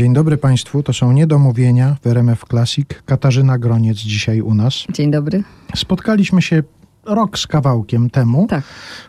Dzień 0.00 0.12
dobry 0.12 0.36
Państwu, 0.36 0.82
to 0.82 0.92
są 0.92 1.12
Niedomówienia 1.12 1.96
w 2.02 2.06
RMF 2.06 2.44
Classic. 2.50 2.86
Katarzyna 3.06 3.58
Groniec 3.58 3.98
dzisiaj 3.98 4.40
u 4.40 4.54
nas. 4.54 4.74
Dzień 4.92 5.10
dobry. 5.10 5.42
Spotkaliśmy 5.76 6.42
się 6.42 6.62
rok 7.04 7.38
z 7.38 7.46
kawałkiem 7.46 8.10
temu. 8.10 8.46
Tak. 8.46 8.64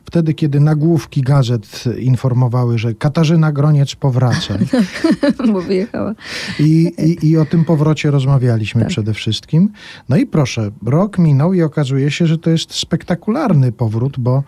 Wtedy, 0.05 0.33
kiedy 0.33 0.59
nagłówki 0.59 1.21
gazet 1.21 1.83
informowały, 1.99 2.77
że 2.77 2.93
Katarzyna 2.93 3.51
Groniec 3.51 3.95
powraca. 3.95 4.57
Bo 5.53 5.61
wyjechała. 5.61 6.15
I, 6.59 6.91
i, 6.97 7.29
I 7.29 7.37
o 7.37 7.45
tym 7.45 7.65
powrocie 7.65 8.11
rozmawialiśmy 8.11 8.81
Tak. 8.81 8.89
przede 8.89 9.13
wszystkim. 9.13 9.71
No 10.09 10.17
i 10.17 10.25
proszę, 10.25 10.71
rok 10.85 11.17
minął 11.17 11.53
i 11.53 11.61
okazuje 11.61 12.11
się, 12.11 12.27
że 12.27 12.37
to 12.37 12.49
jest 12.49 12.73
spektakularny 12.73 13.71
powrót, 13.71 14.19
bo 14.19 14.43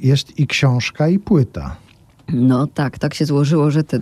jest 0.00 0.38
i 0.38 0.46
książka, 0.46 1.08
i 1.08 1.18
płyta. 1.18 1.76
No 2.32 2.66
tak, 2.66 2.98
tak 2.98 3.14
się 3.14 3.26
złożyło, 3.26 3.70
że 3.70 3.84
te 3.84 4.00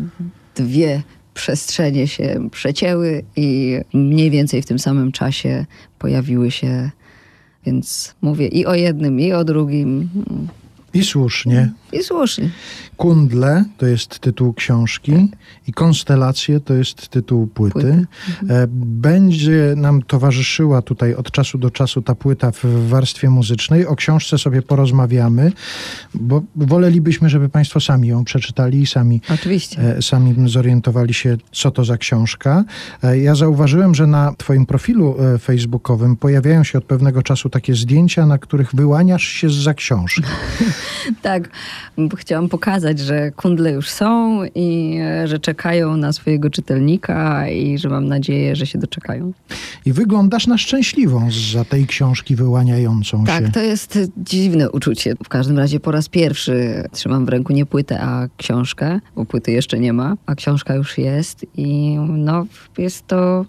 dwie 0.56 1.02
przestrzenie 1.36 2.08
się 2.08 2.48
przecięły 2.50 3.22
i 3.36 3.78
mniej 3.94 4.30
więcej 4.30 4.62
w 4.62 4.66
tym 4.66 4.78
samym 4.78 5.12
czasie 5.12 5.66
pojawiły 5.98 6.50
się, 6.50 6.90
więc 7.66 8.14
mówię 8.22 8.46
i 8.46 8.66
o 8.66 8.74
jednym, 8.74 9.20
i 9.20 9.32
o 9.32 9.44
drugim. 9.44 10.08
I 10.96 11.04
słusznie. 11.04 11.72
I 11.92 12.02
słusznie. 12.02 12.50
Kundle 12.96 13.64
to 13.78 13.86
jest 13.86 14.18
tytuł 14.18 14.52
książki 14.54 15.28
i 15.68 15.72
Konstelacje 15.72 16.60
to 16.60 16.74
jest 16.74 17.08
tytuł 17.08 17.46
płyty. 17.46 17.72
Płyty. 17.80 18.06
E, 18.54 18.66
Będzie 18.86 19.74
nam 19.76 20.02
towarzyszyła 20.02 20.82
tutaj 20.82 21.14
od 21.14 21.30
czasu 21.30 21.58
do 21.58 21.70
czasu 21.70 22.02
ta 22.02 22.14
płyta 22.14 22.50
w 22.52 22.64
warstwie 22.88 23.30
muzycznej. 23.30 23.86
O 23.86 23.96
książce 23.96 24.38
sobie 24.38 24.62
porozmawiamy, 24.62 25.52
bo 26.14 26.42
wolelibyśmy, 26.56 27.28
żeby 27.30 27.48
Państwo 27.48 27.80
sami 27.80 28.08
ją 28.08 28.24
przeczytali 28.24 28.80
i 28.80 28.86
sami 28.86 29.20
Oczywiście. 29.34 29.96
e, 29.96 30.02
sami 30.02 30.34
zorientowali 30.48 31.14
się, 31.14 31.36
co 31.52 31.70
to 31.70 31.84
za 31.84 31.96
książka. 31.98 32.64
E, 33.02 33.18
Ja 33.18 33.34
zauważyłem, 33.34 33.94
że 33.94 34.06
na 34.06 34.32
Twoim 34.38 34.66
profilu 34.66 35.16
facebookowym 35.40 36.16
pojawiają 36.16 36.64
się 36.64 36.78
od 36.78 36.84
pewnego 36.84 37.22
czasu 37.22 37.48
takie 37.48 37.74
zdjęcia, 37.74 38.26
na 38.26 38.38
których 38.38 38.74
wyłaniasz 38.74 39.24
się 39.24 39.50
za 39.50 39.74
książki. 39.74 40.22
Tak, 41.22 41.48
chciałam 42.16 42.48
pokazać, 42.48 42.98
że 42.98 43.30
kundle 43.30 43.72
już 43.72 43.90
są 43.90 44.40
i 44.54 44.98
e, 45.02 45.28
że 45.28 45.38
czekają 45.38 45.96
na 45.96 46.12
swojego 46.12 46.50
czytelnika 46.50 47.48
i 47.48 47.78
że 47.78 47.88
mam 47.88 48.08
nadzieję, 48.08 48.56
że 48.56 48.66
się 48.66 48.78
doczekają. 48.78 49.32
I 49.86 49.92
wyglądasz 49.92 50.46
na 50.46 50.58
szczęśliwą 50.58 51.28
za 51.52 51.64
tej 51.64 51.86
książki 51.86 52.36
wyłaniającą 52.36 53.20
się. 53.20 53.26
Tak, 53.26 53.48
to 53.52 53.60
jest 53.60 53.98
dziwne 54.16 54.70
uczucie. 54.70 55.14
W 55.24 55.28
każdym 55.28 55.58
razie 55.58 55.80
po 55.80 55.90
raz 55.90 56.08
pierwszy 56.08 56.84
trzymam 56.92 57.26
w 57.26 57.28
ręku 57.28 57.52
nie 57.52 57.66
płytę, 57.66 58.00
a 58.00 58.28
książkę, 58.36 59.00
bo 59.16 59.24
płyty 59.24 59.52
jeszcze 59.52 59.78
nie 59.78 59.92
ma, 59.92 60.16
a 60.26 60.34
książka 60.34 60.74
już 60.74 60.98
jest 60.98 61.46
i 61.56 61.96
no 62.08 62.46
jest 62.78 63.06
to 63.06 63.44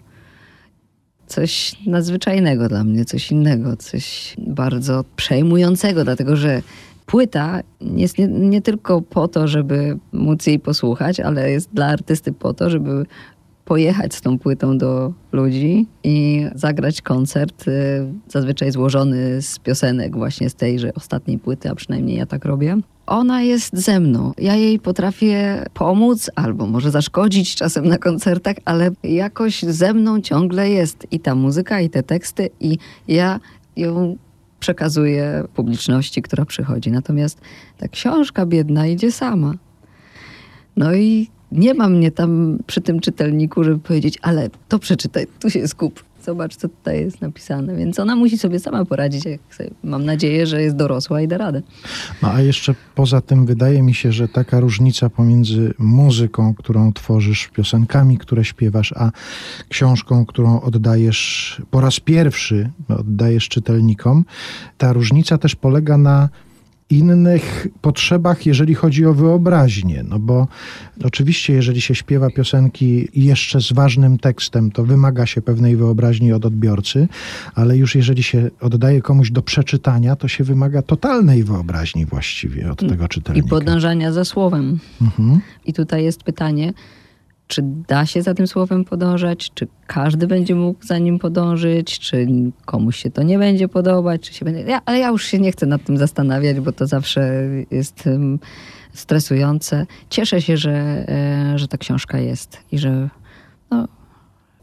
coś 1.27 1.75
nadzwyczajnego 1.85 2.69
dla 2.69 2.83
mnie, 2.83 3.05
coś 3.05 3.31
innego, 3.31 3.77
coś 3.77 4.35
bardzo 4.37 5.05
przejmującego, 5.15 6.03
dlatego 6.03 6.35
że 6.35 6.61
płyta 7.07 7.61
jest 7.81 8.17
nie, 8.17 8.27
nie 8.27 8.61
tylko 8.61 9.01
po 9.01 9.27
to, 9.27 9.47
żeby 9.47 9.97
móc 10.13 10.47
jej 10.47 10.59
posłuchać, 10.59 11.19
ale 11.19 11.51
jest 11.51 11.73
dla 11.73 11.85
artysty 11.85 12.33
po 12.33 12.53
to, 12.53 12.69
żeby 12.69 13.05
pojechać 13.65 14.15
z 14.15 14.21
tą 14.21 14.39
płytą 14.39 14.77
do 14.77 15.13
ludzi 15.31 15.87
i 16.03 16.45
zagrać 16.55 17.01
koncert, 17.01 17.67
y, 17.67 17.71
zazwyczaj 18.27 18.71
złożony 18.71 19.41
z 19.41 19.59
piosenek 19.59 20.17
właśnie 20.17 20.49
z 20.49 20.55
tejże 20.55 20.93
ostatniej 20.93 21.39
płyty, 21.39 21.69
a 21.69 21.75
przynajmniej 21.75 22.17
ja 22.17 22.25
tak 22.25 22.45
robię. 22.45 22.77
Ona 23.07 23.41
jest 23.41 23.77
ze 23.77 23.99
mną. 23.99 24.31
Ja 24.37 24.55
jej 24.55 24.79
potrafię 24.79 25.65
pomóc 25.73 26.31
albo 26.35 26.67
może 26.67 26.91
zaszkodzić 26.91 27.55
czasem 27.55 27.87
na 27.87 27.97
koncertach, 27.97 28.55
ale 28.65 28.91
jakoś 29.03 29.63
ze 29.63 29.93
mną 29.93 30.21
ciągle 30.21 30.69
jest 30.69 31.07
i 31.11 31.19
ta 31.19 31.35
muzyka, 31.35 31.81
i 31.81 31.89
te 31.89 32.03
teksty, 32.03 32.49
i 32.59 32.77
ja 33.07 33.39
ją 33.75 34.17
przekazuję 34.59 35.43
publiczności, 35.55 36.21
która 36.21 36.45
przychodzi. 36.45 36.91
Natomiast 36.91 37.41
ta 37.77 37.87
książka 37.87 38.45
biedna 38.45 38.87
idzie 38.87 39.11
sama. 39.11 39.53
No 40.77 40.95
i 40.95 41.29
nie 41.51 41.73
ma 41.73 41.89
mnie 41.89 42.11
tam 42.11 42.57
przy 42.67 42.81
tym 42.81 42.99
czytelniku, 42.99 43.63
żeby 43.63 43.79
powiedzieć, 43.79 44.19
ale 44.21 44.49
to 44.67 44.79
przeczytaj, 44.79 45.27
tu 45.39 45.49
się 45.49 45.67
skup, 45.67 46.03
zobacz, 46.27 46.55
co 46.55 46.69
tutaj 46.69 46.99
jest 46.99 47.21
napisane. 47.21 47.75
Więc 47.75 47.99
ona 47.99 48.15
musi 48.15 48.37
sobie 48.37 48.59
sama 48.59 48.85
poradzić. 48.85 49.23
Sobie, 49.23 49.69
mam 49.83 50.05
nadzieję, 50.05 50.47
że 50.47 50.61
jest 50.61 50.75
dorosła 50.75 51.21
i 51.21 51.27
da 51.27 51.37
radę. 51.37 51.61
No 52.21 52.31
a 52.31 52.41
jeszcze 52.41 52.75
poza 52.95 53.21
tym 53.21 53.45
wydaje 53.45 53.81
mi 53.81 53.93
się, 53.93 54.11
że 54.11 54.27
taka 54.27 54.59
różnica 54.59 55.09
pomiędzy 55.09 55.73
muzyką, 55.79 56.53
którą 56.53 56.93
tworzysz, 56.93 57.47
piosenkami, 57.47 58.17
które 58.17 58.45
śpiewasz, 58.45 58.93
a 58.93 59.11
książką, 59.69 60.25
którą 60.25 60.61
oddajesz 60.61 61.61
po 61.71 61.81
raz 61.81 61.99
pierwszy, 61.99 62.69
oddajesz 62.89 63.49
czytelnikom, 63.49 64.25
ta 64.77 64.93
różnica 64.93 65.37
też 65.37 65.55
polega 65.55 65.97
na 65.97 66.29
innych 66.89 67.67
potrzebach, 67.81 68.45
jeżeli 68.45 68.75
chodzi 68.75 69.05
o 69.05 69.13
wyobraźnię. 69.13 70.03
No 70.09 70.19
bo 70.19 70.47
oczywiście, 71.03 71.53
jeżeli 71.53 71.81
się 71.81 71.95
śpiewa 71.95 72.29
piosenki 72.29 73.07
jeszcze 73.13 73.61
z 73.61 73.73
ważnym 73.73 74.17
tekstem, 74.17 74.71
to 74.71 74.83
wymaga 74.83 75.25
się 75.25 75.41
pewnej 75.41 75.75
wyobraźni 75.75 76.33
od 76.33 76.45
odbiorcy, 76.45 77.07
ale 77.55 77.77
już 77.77 77.95
jeżeli 77.95 78.23
się 78.23 78.49
oddaje 78.61 79.01
komuś 79.01 79.31
do 79.31 79.41
przeczytania, 79.41 80.15
to 80.15 80.27
się 80.27 80.43
wymaga 80.43 80.81
totalnej 80.81 81.43
wyobraźni 81.43 82.05
właściwie 82.05 82.71
od 82.71 82.79
tego 82.79 83.05
I 83.05 83.09
czytelnika. 83.09 83.47
podążania 83.47 84.11
za 84.11 84.25
słowem. 84.25 84.79
Mhm. 85.01 85.39
I 85.65 85.73
tutaj 85.73 86.03
jest 86.03 86.23
pytanie, 86.23 86.73
czy 87.47 87.61
da 87.87 88.05
się 88.05 88.21
za 88.21 88.33
tym 88.33 88.47
słowem 88.47 88.85
podążać, 88.85 89.51
czy 89.53 89.67
każdy 89.87 90.27
będzie 90.27 90.55
mógł 90.55 90.85
za 90.85 90.97
nim 90.97 91.19
podążyć, 91.19 91.99
czy 91.99 92.27
komuś 92.65 92.97
się 92.97 93.11
to 93.11 93.23
nie 93.23 93.39
będzie 93.39 93.67
podobać, 93.67 94.21
czy 94.21 94.33
się 94.33 94.45
będzie... 94.45 94.61
Ja, 94.61 94.81
ale 94.85 94.99
ja 94.99 95.07
już 95.07 95.25
się 95.25 95.39
nie 95.39 95.51
chcę 95.51 95.65
nad 95.65 95.83
tym 95.83 95.97
zastanawiać, 95.97 96.59
bo 96.59 96.71
to 96.71 96.87
zawsze 96.87 97.47
jest 97.71 98.07
em, 98.07 98.39
stresujące. 98.93 99.85
Cieszę 100.09 100.41
się, 100.41 100.57
że, 100.57 100.71
e, 100.73 101.59
że 101.59 101.67
ta 101.67 101.77
książka 101.77 102.19
jest 102.19 102.57
i 102.71 102.79
że, 102.79 103.09
no, 103.71 103.87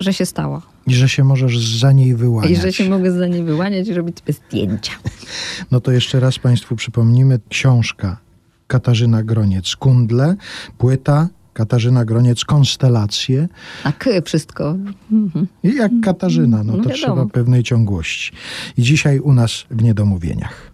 że 0.00 0.12
się 0.12 0.27
stała. 0.27 0.62
I 0.87 0.94
że 0.94 1.09
się 1.09 1.25
możesz 1.25 1.78
za 1.78 1.93
niej 1.93 2.15
wyłaniać. 2.15 2.50
I 2.50 2.56
że 2.56 2.73
się 2.73 2.91
mogę 2.91 3.12
za 3.12 3.27
niej 3.27 3.43
wyłaniać 3.43 3.89
i 3.89 3.94
robić 3.94 4.19
sobie 4.19 4.33
zdjęcia. 4.33 4.93
No 5.71 5.81
to 5.81 5.93
jeszcze 5.93 6.21
raz 6.21 6.39
Państwu 6.39 6.77
przypomnimy. 6.77 7.41
Książka 7.49 8.17
Katarzyna 8.67 9.23
Groniec 9.23 9.77
Kundle, 9.77 10.37
płyta 10.78 11.28
Katarzyna 11.55 12.05
Groniec 12.05 12.45
Konstelacje. 12.45 13.49
A 13.85 13.93
k 13.93 14.11
wszystko. 14.25 14.77
Mhm. 15.13 15.47
I 15.63 15.75
jak 15.75 15.93
Katarzyna, 16.03 16.65
no 16.65 16.73
to 16.73 16.79
No 16.79 16.85
wiadomo. 16.85 16.97
trzeba 16.97 17.27
pewnej 17.27 17.63
ciągłości. 17.63 18.33
I 18.79 18.83
dzisiaj 18.83 19.19
u 19.21 19.33
nas 19.33 19.65
w 19.71 19.83
Niedomówieniach. 19.83 20.73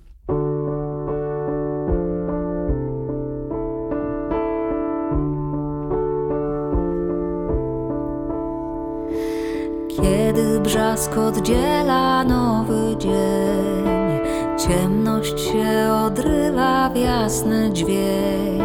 Kiedy 9.97 10.61
brzask 10.61 11.19
oddziela 11.19 12.25
nowy 12.25 12.97
dzień, 12.99 13.85
ciemność 14.69 15.41
się 15.41 15.93
odrywa 16.07 16.91
w 16.91 16.97
jasny 16.97 17.71
dźwięk, 17.73 18.62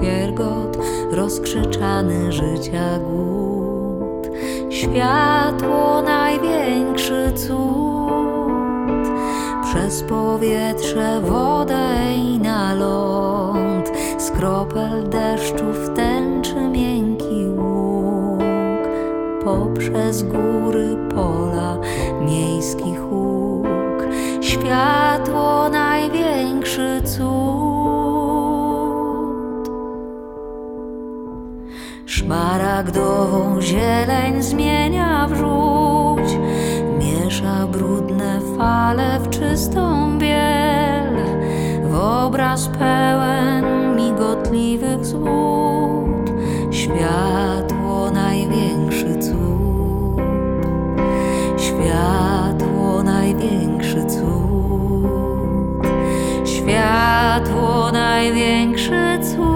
w 0.00 0.02
świergot 0.02 0.78
rozkrzyczany 1.12 2.32
życia 2.32 2.98
głód. 2.98 4.28
Światło 4.70 6.02
największy 6.02 7.32
cud, 7.32 9.08
przez 9.64 10.02
powietrze, 10.02 11.20
wodę 11.20 12.14
i 12.16 12.38
na 12.38 12.74
ląd, 12.74 13.92
z 14.18 14.30
kropel 14.30 15.08
deszczu 15.08 15.64
w 15.72 15.96
tęczy 15.96 16.54
miękki 16.54 17.46
łuk 17.46 18.40
poprzez 19.44 20.22
góry, 20.22 20.96
pola, 21.14 21.76
miejski 22.20 22.96
huk. 22.96 23.66
Światło 24.40 25.68
największy 25.68 27.02
cud. 27.04 27.39
Szmaragdową 32.30 33.60
zieleń 33.60 34.42
zmienia 34.42 35.28
w 35.28 35.36
żółć, 35.36 36.38
miesza 36.98 37.66
brudne 37.66 38.40
fale 38.58 39.20
w 39.20 39.30
czystą 39.30 40.18
biel, 40.18 41.16
w 41.84 41.94
obraz 41.94 42.68
pełen 42.68 43.96
migotliwych 43.96 45.06
złód. 45.06 46.30
Światło 46.70 48.10
największy 48.10 49.18
cud, 49.18 50.20
światło 51.56 53.02
największy 53.02 54.04
cud, 54.04 55.86
światło 56.44 57.92
największy 57.92 59.18
cud. 59.22 59.49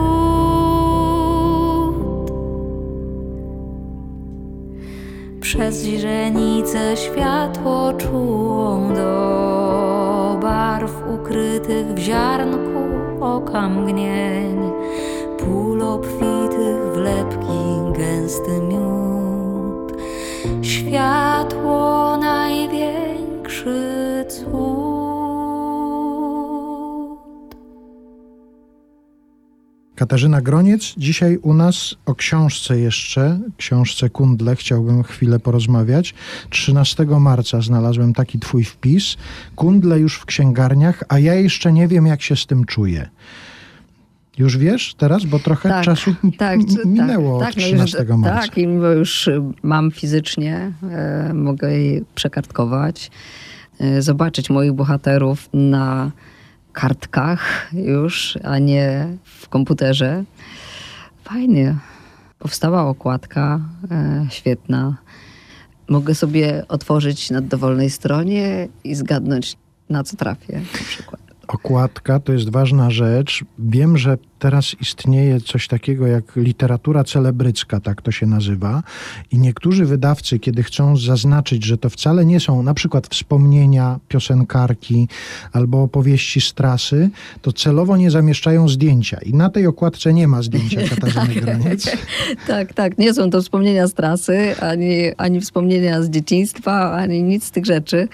Przez 5.44 5.85
źrenicę 5.85 6.96
światło 6.96 7.93
czułą 7.93 8.94
do 8.94 10.38
barw 10.43 10.93
ukrytych 11.14 11.87
w 11.87 11.99
ziarnku 11.99 12.81
oka 13.20 13.69
pól 15.38 15.82
obfitych 15.82 16.93
w 16.94 16.96
lepki 16.96 17.99
gęsty 17.99 18.61
miód. 18.61 19.93
Światło 20.62 22.04
Katarzyna 30.15 30.43
Groniec, 30.43 30.95
dzisiaj 30.97 31.37
u 31.43 31.55
nas 31.55 31.95
o 32.07 32.15
książce 32.15 32.79
jeszcze, 32.79 33.41
książce 33.57 34.11
Kundle, 34.11 34.57
chciałbym 34.57 35.03
chwilę 35.03 35.39
porozmawiać. 35.39 36.15
13 36.51 37.05
marca 37.05 37.61
znalazłem 37.61 38.13
taki 38.13 38.39
twój 38.39 38.65
wpis. 38.65 39.17
Kundle 39.57 39.99
już 40.01 40.17
w 40.17 40.25
księgarniach, 40.25 41.03
a 41.09 41.19
ja 41.19 41.35
jeszcze 41.35 41.73
nie 41.73 41.89
wiem, 41.89 42.07
jak 42.07 42.23
się 42.23 42.37
z 42.37 42.47
tym 42.47 42.65
czuję. 42.65 43.09
Już 44.39 44.59
wiesz 44.59 44.95
teraz, 44.95 45.25
bo 45.25 45.39
trochę 45.39 45.69
Tak, 45.69 45.85
czasu 45.85 46.15
tak, 46.39 46.61
czy- 46.61 46.89
minęło 46.89 47.39
tak, 47.41 47.49
od 47.49 47.55
tak, 47.55 47.63
no 47.63 47.69
13 47.69 47.99
już, 47.99 48.09
marca. 48.19 48.41
Tak, 48.41 48.59
i 48.59 48.67
bo 48.67 48.87
już 48.87 49.29
y, 49.29 49.43
mam 49.63 49.91
fizycznie, 49.91 50.73
e, 50.91 51.35
mogę 51.35 51.79
jej 51.79 52.05
przekartkować, 52.15 53.11
e, 53.81 54.03
zobaczyć 54.03 54.51
moich 54.51 54.73
bohaterów 54.73 55.49
na 55.53 56.11
kartkach 56.75 57.71
już, 57.73 58.38
a 58.43 58.59
nie 58.59 59.17
w 59.25 59.49
komputerze. 59.49 60.25
Fajnie. 61.25 61.76
Powstała 62.38 62.82
okładka, 62.82 63.61
e, 63.91 64.26
świetna. 64.31 64.97
Mogę 65.88 66.15
sobie 66.15 66.65
otworzyć 66.69 67.31
na 67.31 67.41
dowolnej 67.41 67.91
stronie 67.91 68.69
i 68.85 68.94
zgadnąć, 68.94 69.56
na 69.88 70.05
co 70.05 70.17
trafię 70.17 70.61
na 70.81 70.85
przykład. 70.85 71.34
Okładka 71.49 72.20
to 72.20 72.32
jest 72.32 72.50
ważna 72.50 72.91
rzecz. 72.91 73.44
Wiem, 73.58 73.99
że 73.99 74.19
teraz 74.38 74.76
istnieje 74.81 75.41
coś 75.41 75.69
takiego 75.69 76.06
jak 76.06 76.37
literatura 76.37 77.05
celebrycka, 77.05 77.81
tak 77.81 78.02
to 78.02 78.11
się 78.11 78.26
nazywa. 78.26 78.82
I 79.32 79.38
niektórzy 79.38 79.85
wydawcy, 79.85 80.38
kiedy 80.38 80.62
chcą 80.62 80.96
zaznaczyć, 80.96 81.64
że 81.64 81.79
to 81.79 81.91
wcale 81.91 82.25
nie 82.25 82.41
są 82.41 82.62
na 82.62 82.75
przykład 82.75 83.06
wspomnienia 83.06 84.00
piosenkarki 84.08 85.08
albo 85.52 85.82
opowieści 85.82 86.41
z 86.41 86.55
trasy, 86.55 87.11
to 87.43 87.52
celowo 87.52 87.96
nie 87.96 88.11
zamieszczają 88.11 88.69
zdjęcia. 88.69 89.19
I 89.23 89.35
na 89.35 89.50
tej 89.50 89.67
okładce 89.67 90.12
nie 90.12 90.29
ma 90.29 90.43
zdjęcia 90.43 90.81
Katarzyny 90.94 91.35
Graniec. 91.35 91.96
Tak, 92.46 92.73
tak. 92.73 92.99
Nie 92.99 93.14
są 93.14 93.31
to 93.31 93.43
wspomnienia 93.43 93.87
z 93.87 93.94
trasy, 93.94 94.55
ani, 94.61 95.12
ani 95.17 95.41
wspomnienia 95.41 96.02
z 96.02 96.11
dzieciństwa, 96.11 96.93
ani 96.93 97.23
nic 97.23 97.44
z 97.44 97.50
tych 97.50 97.67
rzeczy. 97.67 98.08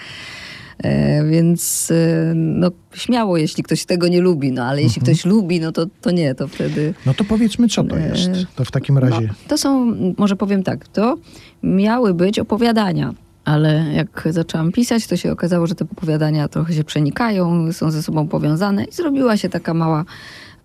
E, 0.83 1.25
więc 1.25 1.91
e, 1.91 2.33
no, 2.35 2.71
śmiało, 2.93 3.37
jeśli 3.37 3.63
ktoś 3.63 3.85
tego 3.85 4.07
nie 4.07 4.21
lubi, 4.21 4.51
no 4.51 4.63
ale 4.63 4.81
jeśli 4.81 5.01
ktoś 5.01 5.25
lubi, 5.25 5.59
no 5.59 5.71
to, 5.71 5.85
to 6.01 6.11
nie, 6.11 6.35
to 6.35 6.47
wtedy. 6.47 6.93
No 7.05 7.13
to 7.13 7.23
powiedzmy, 7.23 7.67
co 7.67 7.83
to 7.83 7.97
E, 7.99 8.07
jest. 8.07 8.29
To 8.55 8.65
w 8.65 8.71
takim 8.71 8.97
razie. 8.97 9.27
No, 9.27 9.33
to 9.47 9.57
są, 9.57 9.95
może 10.17 10.35
powiem 10.35 10.63
tak, 10.63 10.87
to 10.87 11.17
miały 11.63 12.13
być 12.13 12.39
opowiadania. 12.39 13.13
Ale 13.45 13.85
jak 13.93 14.27
zaczęłam 14.29 14.71
pisać, 14.71 15.07
to 15.07 15.17
się 15.17 15.31
okazało, 15.31 15.67
że 15.67 15.75
te 15.75 15.85
opowiadania 15.85 16.47
trochę 16.47 16.73
się 16.73 16.83
przenikają, 16.83 17.73
są 17.73 17.91
ze 17.91 18.03
sobą 18.03 18.27
powiązane 18.27 18.83
i 18.83 18.91
zrobiła 18.91 19.37
się 19.37 19.49
taka 19.49 19.73
mała 19.73 20.05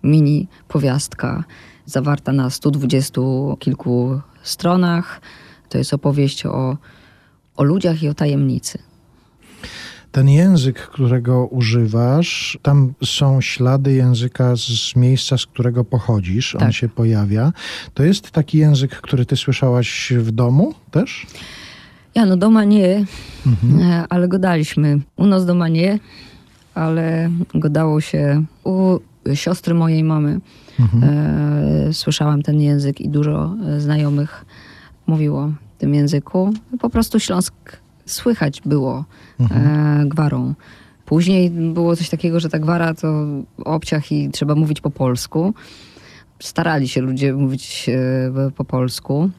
mini 0.03 0.47
powiastka 0.67 1.43
zawarta 1.85 2.31
na 2.31 2.49
120 2.49 3.21
kilku 3.59 4.21
stronach. 4.43 5.21
To 5.69 5.77
jest 5.77 5.93
opowieść 5.93 6.45
o, 6.45 6.77
o 7.55 7.63
ludziach 7.63 8.03
i 8.03 8.09
o 8.09 8.13
tajemnicy. 8.13 8.79
Ten 10.11 10.29
język, 10.29 10.79
którego 10.79 11.45
używasz, 11.47 12.57
tam 12.61 12.93
są 13.03 13.41
ślady 13.41 13.93
języka 13.93 14.55
z 14.55 14.95
miejsca, 14.95 15.37
z 15.37 15.45
którego 15.45 15.83
pochodzisz. 15.83 16.55
On 16.55 16.59
Tak. 16.59 16.73
się 16.73 16.89
pojawia. 16.89 17.53
To 17.93 18.03
jest 18.03 18.31
taki 18.31 18.57
język, 18.57 18.91
który 19.01 19.25
ty 19.25 19.37
słyszałaś 19.37 20.13
w 20.17 20.31
domu 20.31 20.73
też? 20.91 21.27
Ja 22.15 22.25
no 22.25 22.37
doma 22.37 22.63
nie, 22.63 23.05
e, 23.81 24.05
ale 24.09 24.27
go 24.27 24.39
daliśmy. 24.39 24.99
U 25.15 25.25
nas 25.25 25.45
doma 25.45 25.67
nie, 25.67 25.99
ale 26.75 27.29
go 27.55 27.69
dało 27.69 28.01
się 28.01 28.43
u 28.63 28.99
siostry 29.33 29.73
mojej 29.73 30.03
mamy. 30.03 30.39
E, 31.03 31.93
słyszałam 31.93 32.41
ten 32.41 32.61
język 32.61 33.01
i 33.01 33.09
dużo 33.09 33.55
e, 33.67 33.79
znajomych 33.81 34.45
mówiło 35.07 35.47
w 35.47 35.79
tym 35.79 35.93
języku. 35.93 36.53
Po 36.79 36.89
prostu 36.89 37.19
Śląsk 37.19 37.53
słychać 38.07 38.61
było 38.65 39.05
e, 39.39 40.03
gwarą. 40.05 40.53
Później 41.05 41.49
było 41.49 41.95
coś 41.95 42.09
takiego, 42.09 42.39
że 42.39 42.49
ta 42.49 42.59
gwara 42.59 42.93
to 42.93 43.25
obciach 43.65 44.11
i 44.11 44.29
trzeba 44.29 44.55
mówić 44.55 44.81
po 44.81 44.89
polsku. 44.89 45.53
Starali 46.39 46.87
się 46.87 47.01
ludzie 47.01 47.33
mówić 47.33 47.89
e, 47.89 48.51
po 48.51 48.65
polsku. 48.65 49.29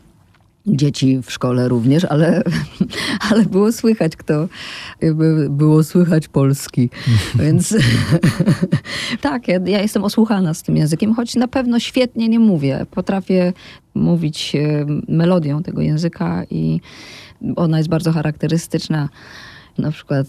Dzieci 0.66 1.18
w 1.22 1.30
szkole 1.32 1.68
również, 1.68 2.04
ale, 2.04 2.42
ale 3.30 3.44
było 3.44 3.72
słychać 3.72 4.16
kto, 4.16 4.48
było 5.50 5.84
słychać 5.84 6.28
polski. 6.28 6.90
Więc 7.42 7.76
tak, 9.20 9.48
ja, 9.48 9.60
ja 9.66 9.82
jestem 9.82 10.04
osłuchana 10.04 10.54
z 10.54 10.62
tym 10.62 10.76
językiem, 10.76 11.14
choć 11.14 11.34
na 11.34 11.48
pewno 11.48 11.80
świetnie 11.80 12.28
nie 12.28 12.38
mówię. 12.38 12.86
Potrafię 12.90 13.52
mówić 13.94 14.56
e, 14.56 14.86
melodią 15.08 15.62
tego 15.62 15.82
języka 15.82 16.44
i 16.50 16.80
ona 17.56 17.78
jest 17.78 17.90
bardzo 17.90 18.12
charakterystyczna. 18.12 19.08
Na 19.78 19.90
przykład, 19.90 20.26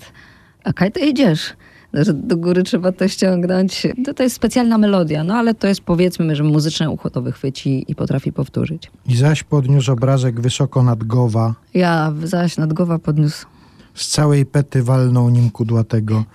a 0.63 0.73
kaj 0.73 0.91
ty 0.91 0.99
idziesz? 0.99 1.53
Że 1.93 2.13
do 2.13 2.37
góry 2.37 2.63
trzeba 2.63 2.91
to 2.91 3.07
ściągnąć. 3.07 3.87
To, 4.05 4.13
to 4.13 4.23
jest 4.23 4.35
specjalna 4.35 4.77
melodia, 4.77 5.23
no 5.23 5.33
ale 5.35 5.53
to 5.53 5.67
jest 5.67 5.81
powiedzmy, 5.81 6.35
że 6.35 6.43
muzyczne 6.43 6.89
ucho 6.89 7.09
to 7.09 7.21
wychwyci 7.21 7.85
i 7.87 7.95
potrafi 7.95 8.31
powtórzyć. 8.33 8.91
I 9.07 9.15
zaś 9.15 9.43
podniósł 9.43 9.91
obrazek 9.91 10.41
wysoko 10.41 10.83
nad 10.83 11.03
Gowa. 11.03 11.55
Ja 11.73 12.13
zaś 12.23 12.57
nad 12.57 12.73
głowa 12.73 12.99
podniósł. 12.99 13.45
Z 13.93 14.07
całej 14.07 14.45
pety 14.45 14.83
walnął 14.83 15.29
nim 15.29 15.49
kudłatego. 15.49 16.23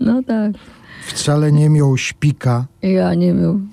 No 0.00 0.22
tak. 0.22 0.52
Wcale 1.06 1.52
nie 1.52 1.70
miał 1.70 1.96
śpika. 1.98 2.66
Ja 2.82 3.14
nie 3.14 3.34
wiem. 3.34 3.70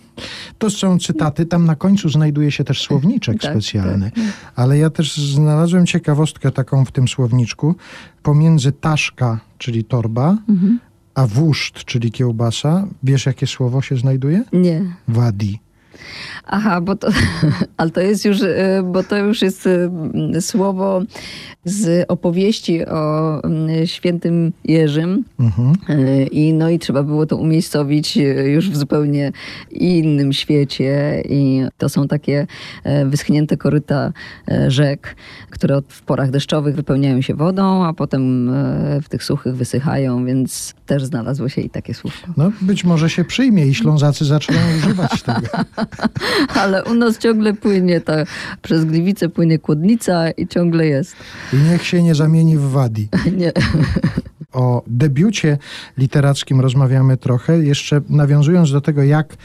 To 0.58 0.70
są 0.70 1.00
cytaty, 1.00 1.46
tam 1.46 1.66
na 1.66 1.76
końcu 1.76 2.10
znajduje 2.10 2.52
się 2.52 2.64
też 2.64 2.82
słowniczek 2.82 3.42
Tak, 3.42 3.52
specjalny. 3.52 4.12
Ale 4.56 4.78
ja 4.78 4.90
też 4.90 5.18
znalazłem 5.18 5.86
ciekawostkę 5.86 6.52
taką 6.52 6.86
w 6.86 6.92
tym 6.92 7.08
słowniczku. 7.08 7.76
Pomiędzy 8.24 8.72
taszka, 8.72 9.40
czyli 9.58 9.84
torba, 9.84 10.38
Mhm. 10.50 10.80
a 11.16 11.28
wóżd, 11.28 11.84
czyli 11.86 12.12
kiełbasa, 12.12 12.88
wiesz 13.04 13.26
jakie 13.26 13.48
słowo 13.48 13.82
się 13.82 13.98
znajduje? 13.98 14.44
Nie. 14.54 14.82
Wadi. 15.08 15.60
Aha, 16.46 16.82
bo 16.82 16.96
to, 16.96 17.08
ale 17.78 17.90
to 17.90 18.02
jest 18.02 18.26
już, 18.26 18.42
e, 18.42 18.84
bo 18.84 19.04
to 19.04 19.18
już 19.18 19.42
jest 19.42 19.68
e, 19.68 20.42
słowo 20.42 21.02
z 21.66 22.06
opowieści 22.08 22.86
o 22.86 23.42
świętym 23.86 24.54
Jerzym. 24.64 25.24
Mhm. 25.40 25.74
E, 25.90 26.24
I, 26.24 26.54
no 26.54 26.70
i 26.70 26.80
trzeba 26.80 27.04
było 27.04 27.26
to 27.26 27.38
umiejscowić 27.38 28.18
już 28.46 28.70
w 28.70 28.78
zupełnie 28.78 29.32
innym 29.72 30.34
świecie. 30.34 31.24
I 31.30 31.64
to 31.78 31.90
są 31.90 32.08
takie 32.08 32.48
e, 32.84 33.06
wyschnięte 33.06 33.58
koryta 33.58 34.14
e, 34.52 34.72
rzek, 34.72 35.16
które 35.50 35.82
w 35.88 36.02
porach 36.02 36.32
deszczowych 36.32 36.76
wypełniają 36.76 37.22
się 37.22 37.36
wodą, 37.36 37.86
a 37.86 37.94
potem 37.94 38.50
e, 38.50 39.02
w 39.02 39.10
tych 39.10 39.24
suchych 39.24 39.56
wysychają, 39.56 40.26
więc 40.26 40.76
też 40.92 41.06
znalazło 41.06 41.50
się 41.50 41.62
i 41.62 41.70
takie 41.70 41.94
słówko. 41.94 42.34
No 42.38 42.52
być 42.62 42.84
może 42.84 43.10
się 43.10 43.24
przyjmie 43.24 43.66
i 43.66 43.76
Ślązacy 43.76 44.26
zaczną 44.26 44.56
używać 44.78 45.22
tego. 45.22 45.48
Ale 46.56 46.84
u 46.84 46.94
nas 46.94 47.18
ciągle 47.18 47.54
płynie 47.54 48.02
ta, 48.02 48.14
przez 48.62 48.86
Gliwice 48.86 49.30
płynie 49.30 49.60
kłodnica 49.60 50.32
i 50.32 50.48
ciągle 50.48 50.88
jest. 50.88 51.16
I 51.54 51.56
niech 51.58 51.86
się 51.86 52.04
nie 52.04 52.16
zamieni 52.16 52.58
w 52.58 52.62
wadi. 52.62 53.10
Nie. 53.38 53.52
O 54.54 54.84
debiucie 54.88 55.58
literackim 55.98 56.62
rozmawiamy 56.62 57.18
trochę. 57.18 57.60
Jeszcze 57.64 58.02
nawiązując 58.10 58.72
do 58.72 58.82
tego, 58.82 59.04
jak 59.04 59.38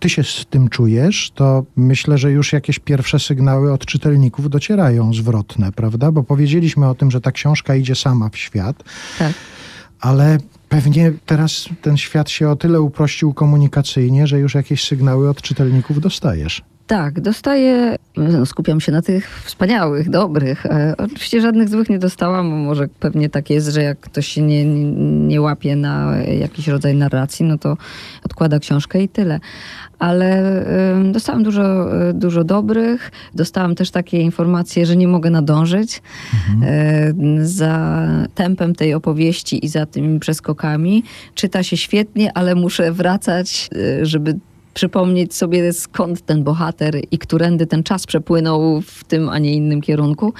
ty 0.00 0.08
się 0.08 0.24
z 0.24 0.46
tym 0.50 0.68
czujesz, 0.68 1.30
to 1.34 1.64
myślę, 1.76 2.18
że 2.18 2.32
już 2.32 2.52
jakieś 2.52 2.78
pierwsze 2.78 3.18
sygnały 3.18 3.72
od 3.72 3.86
czytelników 3.86 4.50
docierają 4.50 5.14
zwrotne, 5.14 5.72
prawda? 5.72 6.12
Bo 6.12 6.22
powiedzieliśmy 6.22 6.88
o 6.88 6.94
tym, 6.94 7.10
że 7.10 7.20
ta 7.20 7.32
książka 7.32 7.74
idzie 7.74 7.94
sama 7.94 8.28
w 8.28 8.36
świat, 8.36 8.84
Tak. 9.18 9.32
ale 10.00 10.38
pewnie 10.70 11.12
teraz 11.26 11.68
ten 11.82 11.96
świat 11.96 12.30
się 12.30 12.48
o 12.48 12.56
tyle 12.56 12.80
uprościł 12.80 13.34
komunikacyjnie, 13.34 14.26
że 14.26 14.38
już 14.38 14.54
jakieś 14.54 14.84
sygnały 14.84 15.30
od 15.30 15.42
czytelników 15.42 16.00
dostajesz. 16.00 16.62
Tak, 16.90 17.20
dostaję, 17.20 17.96
no, 18.16 18.46
skupiam 18.46 18.80
się 18.80 18.92
na 18.92 19.02
tych 19.02 19.42
wspaniałych, 19.44 20.10
dobrych. 20.10 20.66
E, 20.66 20.94
oczywiście 20.98 21.40
żadnych 21.40 21.68
złych 21.68 21.90
nie 21.90 21.98
dostałam, 21.98 22.46
może 22.46 22.88
pewnie 23.00 23.28
tak 23.28 23.50
jest, 23.50 23.68
że 23.68 23.82
jak 23.82 24.00
ktoś 24.00 24.26
się 24.26 24.42
nie, 24.42 24.64
nie, 25.26 25.40
łapie 25.40 25.76
na 25.76 26.16
jakiś 26.18 26.68
rodzaj 26.68 26.94
narracji, 26.94 27.46
no 27.46 27.58
to 27.58 27.76
odkłada 28.24 28.58
książkę 28.58 29.02
i 29.02 29.08
tyle. 29.08 29.40
Ale 29.98 30.64
dostałam 31.12 31.42
dużo, 31.42 31.96
e, 32.08 32.12
dużo 32.12 32.44
dobrych. 32.44 33.10
Dostałam 33.34 33.74
też 33.74 33.90
takie 33.90 34.20
informacje, 34.20 34.86
że 34.86 34.96
nie 34.96 35.08
mogę 35.08 35.30
nadążyć 35.30 36.02
e, 36.62 37.12
za 37.42 38.06
tempem 38.34 38.74
tej 38.74 38.94
opowieści 38.94 39.64
i 39.64 39.68
za 39.68 39.86
tymi 39.86 40.20
przeskokami. 40.20 41.02
Czyta 41.34 41.62
się 41.62 41.76
świetnie, 41.76 42.32
ale 42.34 42.54
muszę 42.54 42.92
wracać, 42.92 43.70
żeby 44.02 44.38
przypomnieć 44.80 45.34
sobie 45.34 45.72
skąd 45.72 46.26
ten 46.26 46.44
bohater 46.44 46.96
i 47.10 47.18
którędy 47.18 47.66
ten 47.66 47.82
czas 47.82 48.06
przepłynął 48.06 48.80
w 48.80 49.04
tym, 49.04 49.28
a 49.28 49.38
nie 49.38 49.54
innym 49.54 49.80
kierunku. 49.80 50.32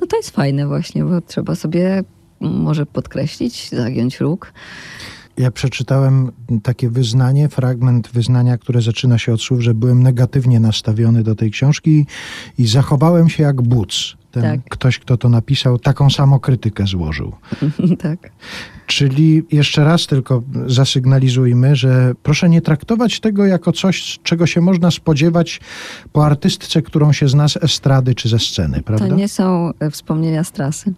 No 0.00 0.06
to 0.06 0.16
jest 0.16 0.30
fajne 0.30 0.66
właśnie, 0.66 1.04
bo 1.04 1.20
trzeba 1.20 1.54
sobie 1.54 2.04
może 2.40 2.86
podkreślić, 2.86 3.70
zagiąć 3.70 4.20
róg. 4.20 4.52
Ja 5.38 5.50
przeczytałem 5.50 6.32
takie 6.62 6.90
wyznanie, 6.90 7.48
fragment 7.48 8.08
wyznania, 8.12 8.58
które 8.58 8.82
zaczyna 8.82 9.18
się 9.18 9.32
od 9.32 9.42
słów, 9.42 9.60
że 9.60 9.74
byłem 9.74 10.02
negatywnie 10.02 10.60
nastawiony 10.60 11.22
do 11.22 11.34
tej 11.34 11.50
książki 11.50 12.06
i 12.58 12.66
zachowałem 12.66 13.28
się 13.28 13.42
jak 13.42 13.62
buc. 13.62 14.16
Ten 14.30 14.42
Tak. 14.42 14.60
ktoś, 14.70 14.98
kto 14.98 15.16
to 15.16 15.28
napisał, 15.28 15.78
taką 15.78 16.10
samą 16.10 16.38
krytykę 16.38 16.86
złożył. 16.86 17.32
tak. 18.02 18.30
Czyli 18.86 19.42
jeszcze 19.52 19.84
raz 19.84 20.06
tylko 20.06 20.42
zasygnalizujmy, 20.66 21.76
że 21.76 22.12
proszę 22.22 22.48
nie 22.48 22.60
traktować 22.60 23.20
tego 23.20 23.46
jako 23.46 23.72
coś, 23.72 24.18
czego 24.22 24.46
się 24.46 24.60
można 24.60 24.90
spodziewać 24.90 25.60
po 26.12 26.26
artystce, 26.26 26.82
którą 26.82 27.12
się 27.12 27.28
zna 27.28 27.48
z 27.48 27.56
estrady 27.56 28.14
czy 28.14 28.28
ze 28.28 28.38
sceny, 28.38 28.82
prawda? 28.82 29.08
To 29.08 29.14
nie 29.14 29.28
są 29.28 29.72
e, 29.80 29.90
wspomnienia 29.90 30.44
z 30.44 30.52
trasy. 30.52 30.94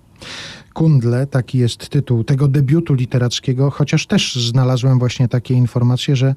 Kundle, 0.75 1.27
taki 1.27 1.59
jest 1.59 1.89
tytuł 1.89 2.25
tego 2.25 2.49
debiutu 2.49 2.95
literackiego, 2.95 3.71
chociaż 3.71 4.07
też 4.07 4.35
znalazłem 4.35 4.99
właśnie 4.99 5.29
takie 5.29 5.55
informacje, 5.55 6.17
że 6.17 6.35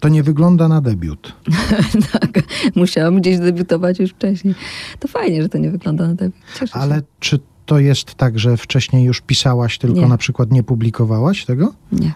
to 0.00 0.08
nie 0.08 0.22
wygląda 0.22 0.68
na 0.68 0.80
debiut. 0.80 1.32
tak, 2.12 2.42
musiałam 2.74 3.20
gdzieś 3.20 3.38
debiutować 3.38 3.98
już 3.98 4.10
wcześniej. 4.10 4.54
To 4.98 5.08
fajnie, 5.08 5.42
że 5.42 5.48
to 5.48 5.58
nie 5.58 5.70
wygląda 5.70 6.08
na 6.08 6.14
debiut. 6.14 6.42
Cieszę 6.52 6.66
się. 6.66 6.74
Ale 6.74 7.02
czy 7.20 7.38
to 7.66 7.78
jest 7.78 8.14
tak, 8.14 8.38
że 8.38 8.56
wcześniej 8.56 9.04
już 9.04 9.20
pisałaś, 9.20 9.78
tylko 9.78 10.00
Nie. 10.00 10.06
na 10.06 10.18
przykład 10.18 10.52
nie 10.52 10.62
publikowałaś 10.62 11.44
tego? 11.44 11.74
Nie. 11.92 12.12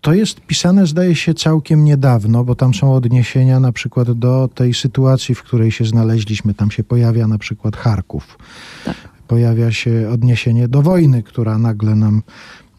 To 0.00 0.14
jest 0.14 0.40
pisane, 0.40 0.86
zdaje 0.86 1.14
się, 1.14 1.34
całkiem 1.34 1.84
niedawno, 1.84 2.44
bo 2.44 2.54
tam 2.54 2.74
są 2.74 2.94
odniesienia 2.94 3.60
na 3.60 3.72
przykład 3.72 4.12
do 4.12 4.48
tej 4.54 4.74
sytuacji, 4.74 5.34
w 5.34 5.42
której 5.42 5.70
się 5.70 5.84
znaleźliśmy. 5.84 6.54
Tam 6.54 6.70
się 6.70 6.84
pojawia 6.84 7.26
na 7.26 7.38
przykład 7.38 7.76
Charków. 7.76 8.38
Tak. 8.84 8.96
Pojawia 9.28 9.72
się 9.72 10.08
odniesienie 10.12 10.68
do 10.68 10.82
wojny, 10.82 11.22
która 11.22 11.58
nagle 11.58 11.94
nam 11.94 12.22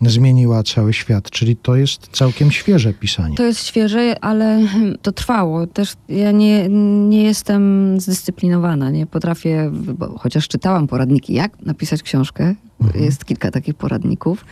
zmieniła 0.02 0.64
cały 0.64 0.94
świat. 0.94 1.30
Czyli 1.30 1.56
to 1.56 1.76
jest 1.76 2.08
całkiem 2.12 2.52
świeże 2.52 2.94
pisanie. 2.94 3.36
To 3.36 3.44
jest 3.44 3.66
świeże, 3.66 4.16
ale 4.22 4.62
to 5.02 5.12
trwało. 5.12 5.68
Też 5.68 5.94
ja 6.10 6.32
nie, 6.32 6.70
nie 7.10 7.24
jestem 7.24 7.96
zdyscyplinowana. 8.00 8.90
Nie 8.90 9.06
potrafię, 9.06 9.72
bo 9.72 10.18
chociaż 10.18 10.48
czytałam 10.48 10.88
poradniki, 10.88 11.34
jak 11.34 11.62
napisać 11.62 12.04
książkę. 12.04 12.56
Jest 12.96 13.26
kilka 13.26 13.52
takich 13.52 13.76
poradników. 13.76 14.46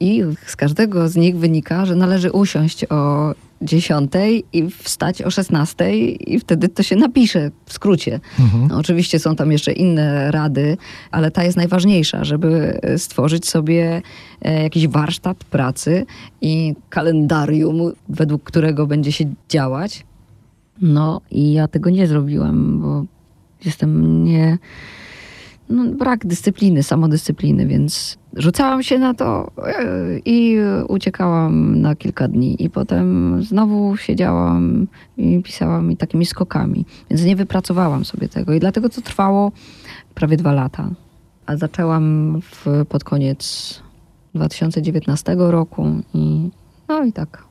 I 0.00 0.22
z 0.46 0.56
każdego 0.56 1.08
z 1.08 1.16
nich 1.16 1.36
wynika, 1.36 1.86
że 1.86 1.94
należy 1.94 2.32
usiąść 2.32 2.84
o 2.84 3.34
10 3.62 4.12
i 4.52 4.70
wstać 4.70 5.22
o 5.22 5.30
16 5.30 5.98
i 6.00 6.40
wtedy 6.40 6.68
to 6.68 6.82
się 6.82 6.96
napisze 6.96 7.50
w 7.66 7.72
skrócie. 7.72 8.20
Mhm. 8.40 8.68
No, 8.68 8.76
oczywiście 8.76 9.18
są 9.18 9.36
tam 9.36 9.52
jeszcze 9.52 9.72
inne 9.72 10.30
rady, 10.30 10.76
ale 11.10 11.30
ta 11.30 11.44
jest 11.44 11.56
najważniejsza, 11.56 12.24
żeby 12.24 12.80
stworzyć 12.96 13.48
sobie 13.48 14.02
e, 14.42 14.62
jakiś 14.62 14.88
warsztat 14.88 15.36
pracy 15.36 16.06
i 16.40 16.74
kalendarium, 16.90 17.92
według 18.08 18.42
którego 18.42 18.86
będzie 18.86 19.12
się 19.12 19.24
działać. 19.48 20.04
No 20.82 21.20
i 21.30 21.52
ja 21.52 21.68
tego 21.68 21.90
nie 21.90 22.06
zrobiłam, 22.06 22.80
bo 22.80 23.04
jestem 23.64 24.24
nie. 24.24 24.58
No, 25.68 25.84
brak 25.84 26.26
dyscypliny, 26.26 26.82
samodyscypliny, 26.82 27.66
więc 27.66 28.18
rzucałam 28.36 28.82
się 28.82 28.98
na 28.98 29.14
to 29.14 29.50
e, 29.66 29.84
i 30.24 30.56
uciekałam 30.88 31.80
na 31.80 31.96
kilka 31.96 32.28
dni. 32.28 32.64
I 32.64 32.70
potem 32.70 33.38
znowu 33.42 33.96
siedziałam 33.96 34.86
i 35.16 35.42
pisałam 35.42 35.92
i 35.92 35.96
takimi 35.96 36.26
skokami. 36.26 36.84
Więc 37.10 37.24
nie 37.24 37.36
wypracowałam 37.36 38.04
sobie 38.04 38.28
tego. 38.28 38.52
I 38.52 38.60
dlatego 38.60 38.88
to 38.88 39.00
trwało 39.00 39.52
prawie 40.14 40.36
dwa 40.36 40.52
lata. 40.52 40.90
A 41.46 41.56
zaczęłam 41.56 42.38
w, 42.40 42.86
pod 42.88 43.04
koniec 43.04 43.74
2019 44.34 45.36
roku 45.38 45.86
i 46.14 46.50
no 46.88 47.04
i 47.04 47.12
tak. 47.12 47.44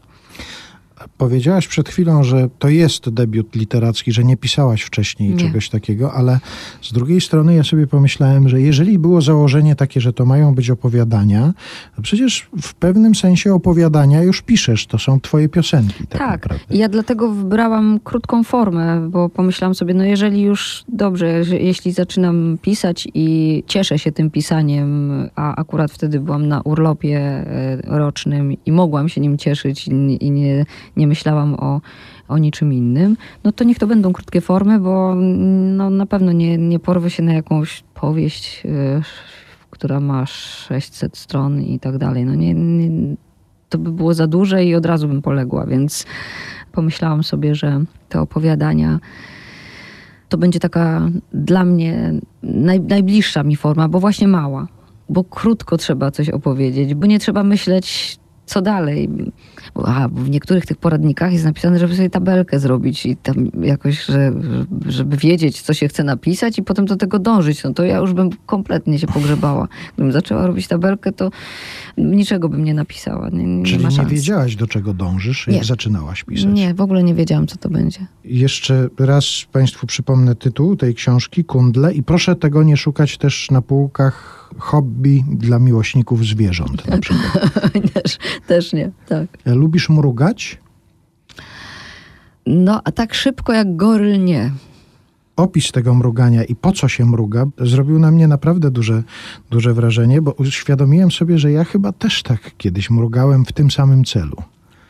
Powiedziałaś 1.18 1.68
przed 1.68 1.90
chwilą, 1.90 2.24
że 2.24 2.50
to 2.60 2.70
jest 2.70 3.10
debiut 3.10 3.56
literacki, 3.56 4.12
że 4.12 4.24
nie 4.24 4.38
pisałaś 4.38 4.82
wcześniej 4.82 5.30
Nie. 5.30 5.38
czegoś 5.38 5.70
takiego, 5.70 6.14
ale 6.14 6.40
z 6.82 6.94
drugiej 6.94 7.22
strony 7.22 7.56
ja 7.56 7.64
sobie 7.64 7.88
pomyślałem, 7.88 8.50
że 8.50 8.62
jeżeli 8.62 9.00
było 9.00 9.22
założenie 9.22 9.76
takie, 9.76 10.02
że 10.02 10.14
to 10.14 10.26
mają 10.26 10.56
być 10.56 10.70
opowiadania, 10.70 11.54
to 11.96 12.02
przecież 12.02 12.48
w 12.62 12.74
pewnym 12.74 13.16
sensie 13.16 13.54
opowiadania 13.54 14.24
już 14.24 14.42
piszesz, 14.42 14.88
to 14.88 14.98
są 15.00 15.20
twoje 15.20 15.50
piosenki 15.50 16.08
tak, 16.08 16.20
Tak, 16.20 16.42
naprawdę. 16.44 16.78
ja 16.78 16.90
dlatego 16.90 17.32
wybrałam 17.32 18.00
krótką 18.04 18.44
formę, 18.44 19.10
bo 19.10 19.30
pomyślałam 19.30 19.76
sobie, 19.76 19.94
no 19.94 20.04
jeżeli 20.04 20.42
już 20.42 20.84
dobrze, 20.90 21.28
jeśli 21.60 21.92
zaczynam 21.92 22.58
pisać 22.62 23.08
i 23.14 23.64
cieszę 23.68 24.00
się 24.00 24.12
tym 24.12 24.32
pisaniem, 24.32 25.12
a 25.36 25.56
akurat 25.56 25.92
wtedy 25.92 26.20
byłam 26.20 26.48
na 26.48 26.62
urlopie 26.62 27.20
e, 27.20 27.78
rocznym 27.84 28.54
i 28.66 28.72
mogłam 28.72 29.10
się 29.10 29.22
nim 29.22 29.38
cieszyć 29.38 29.88
i 30.20 30.32
nie, 30.32 30.66
nie 30.98 31.08
myślałam 31.08 31.54
o, 31.54 31.82
o 32.28 32.38
niczym 32.38 32.74
innym, 32.74 33.18
no 33.44 33.52
to 33.52 33.64
niech 33.64 33.80
to 33.80 33.88
będą 33.88 34.14
krótkie 34.14 34.42
formy, 34.42 34.80
bo 34.80 35.12
mm, 35.12 35.78
no, 35.78 35.90
na 35.90 36.06
pewno 36.06 36.32
nie, 36.32 36.58
nie 36.58 36.80
porwę 36.80 37.10
się 37.10 37.24
na 37.24 37.34
jakąś 37.34 37.84
powieść, 37.94 38.64
e, 38.66 39.02
która 39.70 40.00
ma 40.00 40.26
600 40.26 41.18
stron 41.18 41.62
i 41.62 41.80
tak 41.80 41.98
dalej. 41.98 42.26
No 42.26 42.36
nie, 42.36 42.54
nie, 42.54 43.16
to 43.70 43.78
by 43.78 43.92
było 43.92 44.14
za 44.14 44.28
duże 44.28 44.66
i 44.66 44.76
od 44.76 44.86
razu 44.86 45.08
bym 45.08 45.22
poległa, 45.22 45.66
więc 45.66 46.06
pomyślałam 46.72 47.24
sobie, 47.24 47.56
że 47.56 47.82
te 48.10 48.22
opowiadania 48.22 49.00
to 50.30 50.38
będzie 50.38 50.60
taka 50.60 51.10
dla 51.34 51.66
mnie 51.66 52.14
naj, 52.44 52.82
najbliższa 52.82 53.44
mi 53.44 53.56
forma, 53.56 53.90
bo 53.90 54.00
właśnie 54.00 54.28
mała. 54.28 54.68
Bo 55.10 55.24
krótko 55.24 55.78
trzeba 55.78 56.12
coś 56.12 56.30
opowiedzieć, 56.30 56.96
bo 56.96 57.08
nie 57.08 57.20
trzeba 57.20 57.44
myśleć, 57.44 58.18
co 58.46 58.62
dalej. 58.62 59.10
A, 59.74 60.08
w 60.08 60.30
niektórych 60.30 60.66
tych 60.66 60.78
poradnikach 60.78 61.34
jest 61.34 61.46
napisane, 61.46 61.80
żeby 61.80 61.96
sobie 61.96 62.10
tabelkę 62.10 62.60
zrobić 62.60 63.06
i 63.06 63.18
tam 63.18 63.52
jakoś, 63.62 64.06
że, 64.06 64.32
żeby 64.88 65.18
wiedzieć, 65.18 65.62
co 65.62 65.74
się 65.74 65.88
chce 65.88 66.04
napisać 66.04 66.60
i 66.60 66.64
potem 66.64 66.86
do 66.86 66.96
tego 66.96 67.20
dążyć. 67.20 67.64
No 67.64 67.74
to 67.74 67.84
ja 67.84 67.98
już 67.98 68.14
bym 68.14 68.30
kompletnie 68.46 69.00
się 69.00 69.08
pogrzebała. 69.08 69.68
Gdybym 69.94 70.12
zaczęła 70.12 70.48
robić 70.48 70.68
tabelkę, 70.68 71.12
to 71.12 71.32
niczego 71.98 72.50
bym 72.50 72.64
nie 72.64 72.74
napisała. 72.74 73.30
Nie, 73.30 73.44
nie 73.44 73.66
Czyli 73.66 73.86
nie 73.86 74.06
wiedziałaś, 74.06 74.56
do 74.56 74.68
czego 74.68 74.94
dążysz, 74.94 75.48
jak 75.48 75.56
Nie. 75.56 75.64
zaczynałaś 75.64 76.24
pisać. 76.24 76.46
Nie, 76.54 76.74
w 76.74 76.82
ogóle 76.82 77.04
nie 77.04 77.16
wiedziałam, 77.16 77.48
co 77.48 77.58
to 77.58 77.70
będzie. 77.70 78.00
Jeszcze 78.24 78.90
raz 79.00 79.26
Państwu 79.52 79.88
przypomnę 79.88 80.36
tytuł 80.36 80.76
tej 80.76 80.96
książki, 80.96 81.44
Kundle, 81.44 81.94
i 81.94 82.04
proszę 82.04 82.36
tego 82.36 82.64
nie 82.64 82.78
szukać 82.78 83.18
też 83.18 83.52
na 83.52 83.62
półkach 83.62 84.46
hobby 84.58 85.24
dla 85.32 85.60
miłośników 85.60 86.26
zwierząt 86.26 86.88
na 86.88 86.98
przykład. 86.98 87.50
też, 87.94 88.18
też 88.48 88.74
nie, 88.74 88.92
tak. 89.08 89.28
Lubisz 89.56 89.90
mrugać? 89.90 90.58
No, 92.46 92.82
a 92.84 92.92
tak 92.92 93.14
szybko 93.14 93.54
jak 93.54 93.76
goryl 93.76 94.24
nie. 94.24 94.52
Opis 95.36 95.72
tego 95.72 95.96
mrugania 95.96 96.44
i 96.44 96.56
po 96.56 96.72
co 96.72 96.88
się 96.88 97.06
mruga 97.06 97.46
zrobił 97.58 98.00
na 98.00 98.12
mnie 98.12 98.28
naprawdę 98.28 98.72
duże, 98.72 99.04
duże 99.52 99.74
wrażenie, 99.74 100.22
bo 100.22 100.32
uświadomiłem 100.32 101.12
sobie, 101.12 101.40
że 101.40 101.52
ja 101.52 101.64
chyba 101.64 101.92
też 101.92 102.24
tak 102.24 102.52
kiedyś 102.58 102.90
mrugałem 102.90 103.46
w 103.46 103.52
tym 103.52 103.72
samym 103.72 104.06
celu. 104.06 104.36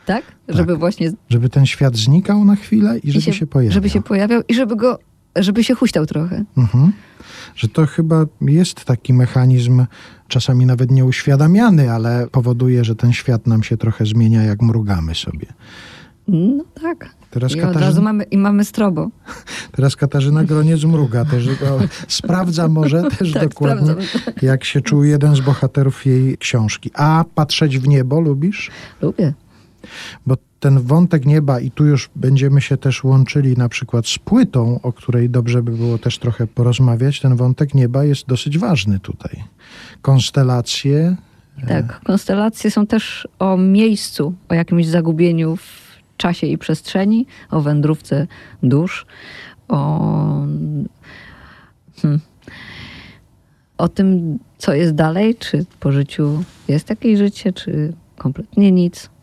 Tak? 0.06 0.24
Żeby 0.48 0.78
właśnie 0.78 1.12
Żeby 1.30 1.50
ten 1.50 1.66
świat 1.66 1.98
znikał 1.98 2.46
na 2.46 2.56
chwilę 2.56 3.00
i 3.00 3.08
i 3.08 3.12
żeby 3.12 3.34
się, 3.34 3.48
pojawił. 3.48 3.74
Żeby 3.74 3.90
się 3.90 4.02
pojawiał 4.02 4.42
i 4.48 4.54
żeby 4.54 4.76
go, 4.76 5.00
żeby 5.36 5.64
się 5.64 5.76
huśtał 5.76 6.06
trochę. 6.06 6.44
Mhm. 6.58 6.92
Że 7.56 7.68
to 7.68 7.86
chyba 7.86 8.26
jest 8.42 8.86
taki 8.86 9.14
mechanizm, 9.14 9.86
czasami 10.27 10.65
nawet 10.65 10.91
nieuświadamiany, 10.91 11.91
ale 11.91 12.27
powoduje, 12.32 12.84
że 12.84 12.96
ten 12.96 13.13
świat 13.13 13.48
nam 13.48 13.63
się 13.63 13.77
trochę 13.77 14.05
zmienia, 14.05 14.44
jak 14.44 14.62
mrugamy 14.62 15.15
sobie. 15.15 15.48
No 16.27 16.63
tak. 16.82 17.10
Teraz, 17.32 17.51
I 17.51 17.55
od 17.55 17.62
razu 17.63 17.74
Katarzyna, 17.79 18.01
mamy, 18.01 18.24
i 18.24 18.38
mamy 18.38 18.65
strobo. 18.65 19.10
teraz 19.72 19.96
Katarzyna 19.96 20.44
Groniec 20.44 20.84
mruga. 20.84 21.25
Też, 21.25 21.48
sprawdza 22.08 22.67
może 22.67 23.03
też 23.03 23.34
Tak, 23.34 23.50
dokładnie, 23.50 23.88
sprawdzam. 23.94 24.34
jak 24.41 24.63
się 24.63 24.82
czuł 24.82 25.03
jeden 25.03 25.36
z 25.36 25.39
bohaterów 25.41 26.05
jej 26.05 26.38
książki. 26.38 26.91
A 26.94 27.25
patrzeć 27.36 27.79
w 27.79 27.88
niebo 27.88 28.20
lubisz? 28.22 28.72
Lubię. 29.01 29.34
Bo 30.25 30.36
ten 30.66 30.80
wątek 30.80 31.26
nieba 31.26 31.60
i 31.60 31.72
tu 31.72 31.86
już 31.86 32.10
będziemy 32.16 32.62
się 32.62 32.78
też 32.78 33.04
łączyli 33.04 33.58
na 33.58 33.70
przykład 33.70 34.08
z 34.08 34.18
płytą, 34.20 34.80
o 34.84 34.94
której 34.94 35.30
dobrze 35.30 35.64
by 35.64 35.72
było 35.72 35.98
też 35.98 36.20
trochę 36.20 36.48
porozmawiać, 36.48 37.22
ten 37.22 37.36
wątek 37.36 37.74
nieba 37.74 38.04
jest 38.04 38.28
dosyć 38.28 38.58
ważny 38.58 39.00
tutaj. 39.00 39.44
Konstelacje, 40.02 41.16
Tak, 41.68 42.00
konstelacje 42.00 42.72
są 42.72 42.88
też 42.88 43.28
o 43.40 43.58
miejscu, 43.58 44.34
o 44.50 44.54
jakimś 44.54 44.88
zagubieniu 44.88 45.56
w 45.56 45.98
czasie 46.18 46.48
i 46.48 46.58
przestrzeni, 46.58 47.26
o 47.52 47.62
wędrówce 47.62 48.28
dusz, 48.64 49.06
o, 49.68 50.00
hmm, 52.02 52.20
o 53.78 53.88
tym, 53.90 54.40
co 54.58 54.74
jest 54.74 54.96
dalej, 54.96 55.36
czy 55.36 55.66
po 55.80 55.92
życiu 55.92 56.44
jest 56.68 56.90
jakieś 56.90 57.18
życie, 57.18 57.54
czy 57.54 57.94
kompletnie 58.18 58.72
nic. 58.72 59.15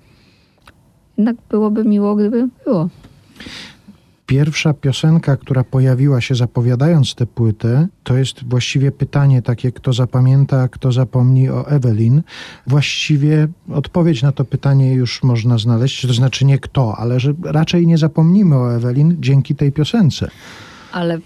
Jednak 1.22 1.36
byłoby 1.50 1.84
miło, 1.84 2.16
gdyby 2.16 2.48
było. 2.64 2.88
Pierwsza 4.26 4.74
piosenka, 4.74 5.36
która 5.36 5.64
pojawiła 5.64 6.20
się 6.20 6.34
zapowiadając 6.34 7.14
tę 7.14 7.26
płytę, 7.26 7.88
to 8.04 8.16
jest 8.16 8.44
właściwie 8.44 8.92
pytanie 8.92 9.42
takie, 9.42 9.72
kto 9.72 9.92
zapamięta, 9.92 10.68
kto 10.68 10.92
zapomni 10.92 11.50
o 11.50 11.68
Ewelin. 11.68 12.22
Właściwie 12.66 13.48
odpowiedź 13.72 14.22
na 14.22 14.32
to 14.32 14.44
pytanie 14.44 14.94
już 14.94 15.22
można 15.22 15.58
znaleźć, 15.58 16.06
to 16.06 16.12
znaczy 16.12 16.44
nie 16.44 16.58
kto, 16.58 16.96
ale 16.96 17.20
że 17.20 17.34
raczej 17.44 17.86
nie 17.86 17.98
zapomnimy 17.98 18.56
o 18.56 18.74
Ewelin 18.74 19.16
dzięki 19.20 19.54
tej 19.54 19.72
piosence. 19.72 20.28
Ale 20.92 21.18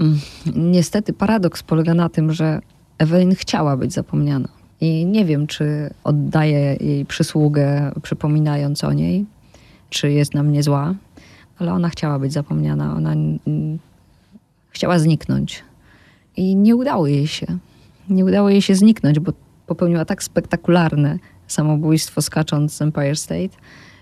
mm, 0.00 0.18
niestety 0.56 1.12
paradoks 1.12 1.62
polega 1.62 1.94
na 1.94 2.08
tym, 2.08 2.32
że 2.32 2.60
Ewelin 2.98 3.34
chciała 3.34 3.76
być 3.76 3.92
zapomniana. 3.92 4.48
I 4.80 5.06
nie 5.06 5.24
wiem, 5.24 5.46
czy 5.46 5.90
oddaję 6.04 6.76
jej 6.80 7.04
przysługę, 7.04 7.92
przypominając 8.02 8.84
o 8.84 8.92
niej, 8.92 9.26
czy 9.94 10.12
jest 10.12 10.34
na 10.34 10.42
mnie 10.42 10.62
zła, 10.62 10.94
ale 11.58 11.72
ona 11.72 11.88
chciała 11.88 12.18
być 12.18 12.32
zapomniana. 12.32 12.96
Ona 12.96 13.14
chciała 14.70 14.98
zniknąć. 14.98 15.64
I 16.36 16.56
nie 16.56 16.76
udało 16.76 17.06
jej 17.06 17.26
się. 17.26 17.46
Nie 18.08 18.24
udało 18.24 18.50
jej 18.50 18.62
się 18.62 18.74
zniknąć, 18.74 19.20
bo 19.20 19.32
popełniła 19.66 20.04
tak 20.04 20.22
spektakularne 20.22 21.18
samobójstwo, 21.46 22.22
skacząc 22.22 22.72
z 22.72 22.82
Empire 22.82 23.16
State 23.16 23.56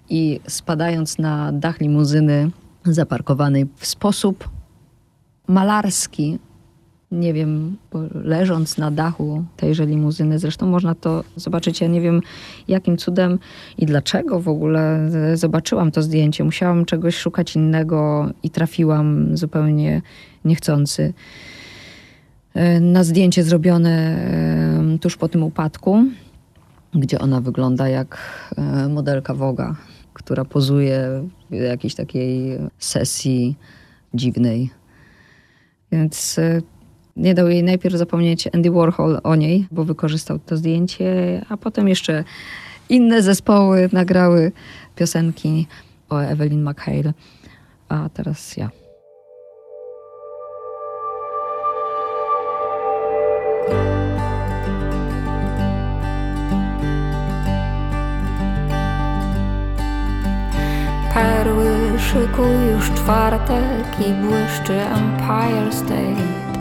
i 0.09 0.41
spadając 0.49 1.19
na 1.19 1.53
dach 1.53 1.81
limuzyny 1.81 2.51
zaparkowanej 2.85 3.67
w 3.77 3.87
sposób 3.87 4.49
malarski. 5.49 6.39
Nie 7.13 7.33
wiem, 7.35 7.77
leżąc 8.15 8.79
na 8.79 8.91
dachu 8.91 9.45
tejże 9.57 9.87
limuzyny, 9.87 10.39
zresztą 10.39 10.67
można 10.67 10.95
to 10.95 11.25
zobaczyć. 11.37 11.81
Ja 11.81 11.89
nie 11.89 12.01
wiem, 12.01 12.21
jakim 12.69 12.97
cudem 12.97 13.39
i 13.79 13.87
dlaczego 13.87 14.41
w 14.41 14.49
ogóle 14.49 15.09
e, 15.33 15.37
zobaczyłam 15.37 15.91
to 15.91 16.03
zdjęcie. 16.03 16.45
Musiałam 16.45 16.85
czegoś 16.85 17.17
szukać 17.17 17.57
innego 17.57 18.31
i 18.43 18.51
trafiłam 18.51 19.37
zupełnie 19.37 20.03
niechcący 20.45 21.13
e, 22.55 22.81
na 22.81 23.05
zdjęcie 23.05 23.45
zrobione 23.45 23.91
e, 23.91 24.99
tuż 25.01 25.17
po 25.17 25.29
tym 25.29 25.43
upadku, 25.43 26.05
gdzie 26.95 27.19
ona 27.19 27.41
wygląda 27.41 27.89
jak 27.89 28.19
modelka 28.89 29.35
Woga, 29.35 29.77
która 30.13 30.45
pozuje 30.45 31.29
w 31.51 31.55
jakiejś 31.55 31.95
takiej 31.95 32.59
sesji 32.79 33.57
dziwnej. 34.15 34.71
Więc 35.93 36.41
nie 37.17 37.35
dał 37.35 37.49
jej 37.49 37.63
najpierw 37.63 37.97
zapomnieć 37.97 38.49
Andy 38.55 38.71
Warhol 38.71 39.21
o 39.23 39.35
niej, 39.35 39.67
bo 39.71 39.85
wykorzystał 39.85 40.39
to 40.39 40.57
zdjęcie, 40.57 41.43
a 41.49 41.57
potem 41.57 41.89
jeszcze 41.89 42.25
inne 42.89 43.23
zespoły 43.23 43.89
nagrały 43.93 44.53
piosenki 44.97 45.67
o 46.09 46.19
Evelyn 46.19 46.71
McHale. 46.71 47.13
A 47.89 48.09
teraz 48.09 48.57
ja. 48.57 48.71
Perły 61.15 61.99
szykuj 61.99 62.71
już 62.73 62.91
czwartek 62.91 64.01
i 64.01 64.13
błyszczy 64.13 64.73
Empire 64.73 65.73
State. 65.73 66.52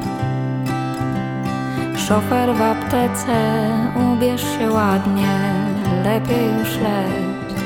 Szofer 2.07 2.55
w 2.55 2.61
aptece, 2.61 3.37
ubierz 3.95 4.41
się 4.41 4.71
ładnie, 4.71 5.53
lepiej 6.03 6.45
już 6.59 6.77
leć. 6.77 7.61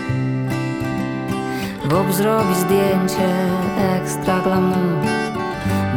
Bob 1.90 2.14
zrobi 2.14 2.56
zdjęcie 2.56 3.30
ekstra 3.96 4.40
glamour 4.40 5.06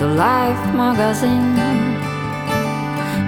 do 0.01 0.09
Life 0.09 0.73
Magazine. 0.75 1.57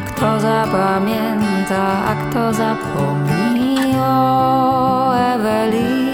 Kto 0.07 0.41
zapamięta, 0.41 2.05
a 2.07 2.15
kto 2.15 2.53
zapomni 2.55 3.97
o 3.99 5.15
Evelyn. 5.17 6.10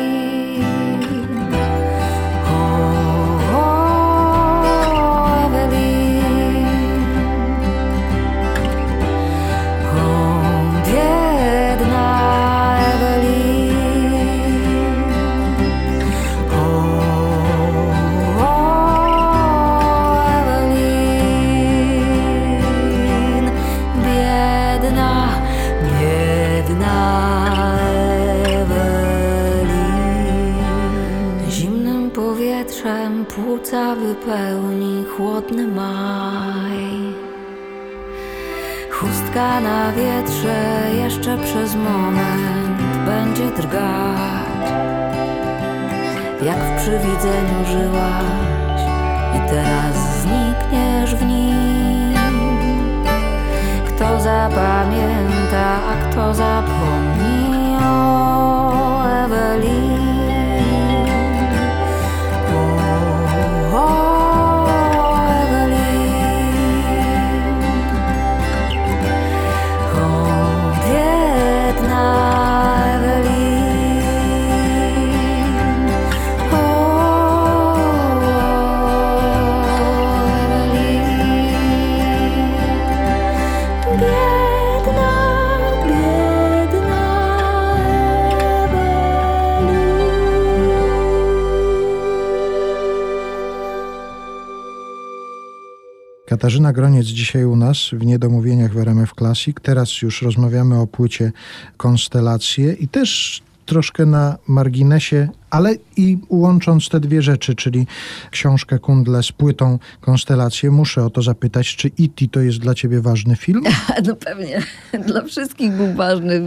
Katarzyna 96.37 96.73
Groniec 96.73 97.07
dzisiaj 97.07 97.45
u 97.45 97.57
nas 97.57 97.79
w 97.93 98.07
Niedomówieniach 98.07 98.73
w 98.73 98.79
RMF 98.79 99.13
Classic. 99.19 99.57
Teraz 99.63 100.03
już 100.03 100.23
rozmawiamy 100.23 100.81
o 100.81 100.87
płycie 100.87 101.33
Konstelacje 101.77 102.73
i 102.73 102.89
też 102.89 103.43
troszkę 103.67 104.07
na 104.07 104.39
marginesie, 104.49 105.29
ale 105.51 105.75
i 105.97 106.19
łącząc 106.31 106.89
te 106.89 107.01
dwie 107.01 107.23
rzeczy, 107.23 107.55
czyli 107.55 107.87
książkę 108.31 108.79
Kundle 108.79 109.23
z 109.23 109.33
płytą 109.33 109.79
Konstelacje, 110.01 110.71
muszę 110.71 111.05
o 111.05 111.11
to 111.11 111.23
zapytać, 111.23 111.77
czy 111.77 111.89
E.T. 111.89 112.27
to 112.31 112.41
jest 112.41 112.59
dla 112.59 112.75
ciebie 112.75 113.01
ważny 113.01 113.37
film? 113.37 113.63
No 114.07 114.17
pewnie. 114.17 114.63
Dla 115.07 115.23
wszystkich 115.23 115.73
był 115.73 115.95
ważny, 115.95 116.41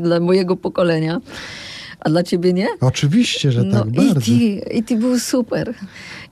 dla 0.00 0.20
mojego 0.20 0.56
pokolenia. 0.56 1.20
A 2.00 2.10
dla 2.10 2.22
ciebie 2.22 2.52
nie? 2.52 2.66
Oczywiście, 2.80 3.52
że 3.52 3.62
No 3.62 3.78
tak, 3.78 3.90
bardzo. 3.90 4.10
E.T. 4.20 4.30
E.T. 4.70 4.96
był 4.96 5.18
super. 5.18 5.74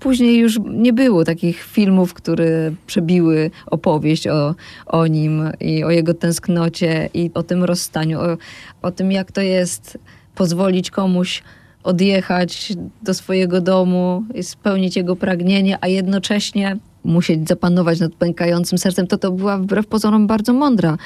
Później 0.00 0.38
już 0.38 0.59
nie 0.70 0.92
było 0.92 1.24
takich 1.24 1.62
filmów, 1.62 2.14
które 2.14 2.72
przebiły 2.87 3.50
opowieść 3.66 4.26
o, 4.26 4.54
o 4.87 5.07
nim 5.07 5.42
i 5.61 5.85
o 5.85 5.90
jego 5.90 6.14
tęsknocie 6.14 7.09
i 7.14 7.31
o 7.35 7.42
tym 7.42 7.64
rozstaniu, 7.64 8.20
o, 8.20 8.37
o 8.83 8.90
tym 8.90 9.12
jak 9.12 9.33
to 9.33 9.40
jest 9.40 9.98
pozwolić 10.35 10.90
komuś 10.90 11.42
odjechać 11.83 12.72
do 13.02 13.14
swojego 13.14 13.61
domu 13.61 14.24
i 14.35 14.42
spełnić 14.42 14.96
jego 14.96 15.16
pragnienie, 15.16 15.78
a 15.81 15.88
jednocześnie 15.88 16.76
musieć 17.04 17.48
zapanować 17.48 18.00
nad 18.00 18.14
pękającym 18.14 18.78
sercem, 18.78 19.07
to 19.07 19.18
to 19.18 19.33
była 19.33 19.59
wbrew 19.59 19.87
pozorom 19.87 20.26
bardzo 20.26 20.52
mądra 20.52 20.98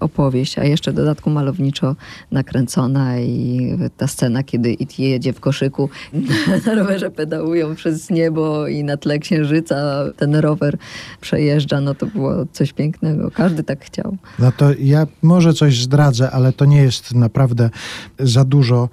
opowieść, 0.00 0.58
a 0.58 0.64
jeszcze 0.64 0.92
w 0.92 0.94
dodatku 0.94 1.30
malowniczo 1.30 1.96
nakręcona 2.30 3.20
i 3.20 3.70
ta 3.96 4.06
scena, 4.06 4.42
kiedy 4.42 4.72
It 4.72 4.98
jedzie 4.98 5.32
w 5.32 5.40
koszyku, 5.40 5.88
na 6.66 6.74
rowerze 6.74 7.10
pedałują 7.10 7.74
przez 7.74 8.10
niebo 8.10 8.68
i 8.68 8.84
na 8.84 8.96
tle 8.96 9.18
księżyca 9.18 10.04
ten 10.16 10.36
rower 10.36 10.76
przejeżdża, 11.20 11.80
no 11.80 11.94
to 11.94 12.06
było 12.06 12.46
coś 12.52 12.72
pięknego. 12.72 13.30
Każdy 13.30 13.62
tak 13.62 13.84
chciał. 13.84 14.16
No 14.38 14.52
to 14.52 14.70
ja 14.78 15.06
może 15.22 15.52
coś 15.52 15.82
zdradzę, 15.82 16.30
ale 16.30 16.52
to 16.52 16.64
nie 16.64 16.82
jest 16.82 17.14
naprawdę 17.14 17.70
za 18.18 18.44
dużo. 18.44 18.88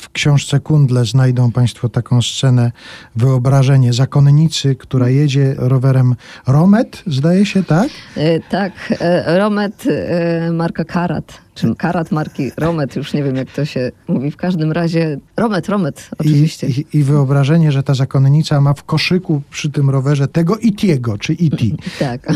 W 0.00 0.10
książce 0.10 0.60
Kundle 0.60 1.04
znajdą 1.04 1.52
Państwo 1.52 1.88
taką 1.88 2.22
scenę, 2.22 2.72
wyobrażenie 3.16 3.92
zakonnicy, 3.92 4.74
która 4.74 5.08
jedzie 5.08 5.54
rowerem 5.58 6.14
Romet, 6.46 7.02
zdaje 7.06 7.46
się, 7.46 7.64
tak? 7.64 7.88
E, 8.16 8.40
tak, 8.40 8.72
e, 9.00 9.38
Romet 9.38 9.84
e, 9.86 10.52
marka 10.52 10.84
Karat, 10.84 11.40
Karat 11.78 12.12
marki 12.12 12.50
Romet, 12.56 12.96
już 12.96 13.12
nie 13.12 13.22
wiem 13.22 13.36
jak 13.36 13.50
to 13.50 13.64
się 13.64 13.92
mówi. 14.08 14.30
W 14.30 14.36
każdym 14.36 14.72
razie 14.72 15.18
Romet, 15.36 15.68
Romet, 15.68 16.10
oczywiście. 16.18 16.66
I, 16.66 16.80
i, 16.80 16.96
I 16.96 17.04
wyobrażenie, 17.04 17.72
że 17.72 17.82
ta 17.82 17.94
zakonnica 17.94 18.60
ma 18.60 18.74
w 18.74 18.84
koszyku 18.84 19.42
przy 19.50 19.70
tym 19.70 19.90
rowerze 19.90 20.28
tego 20.28 20.58
Itiego, 20.58 21.18
czy 21.18 21.32
Iti. 21.32 21.76
tak. 21.98 22.26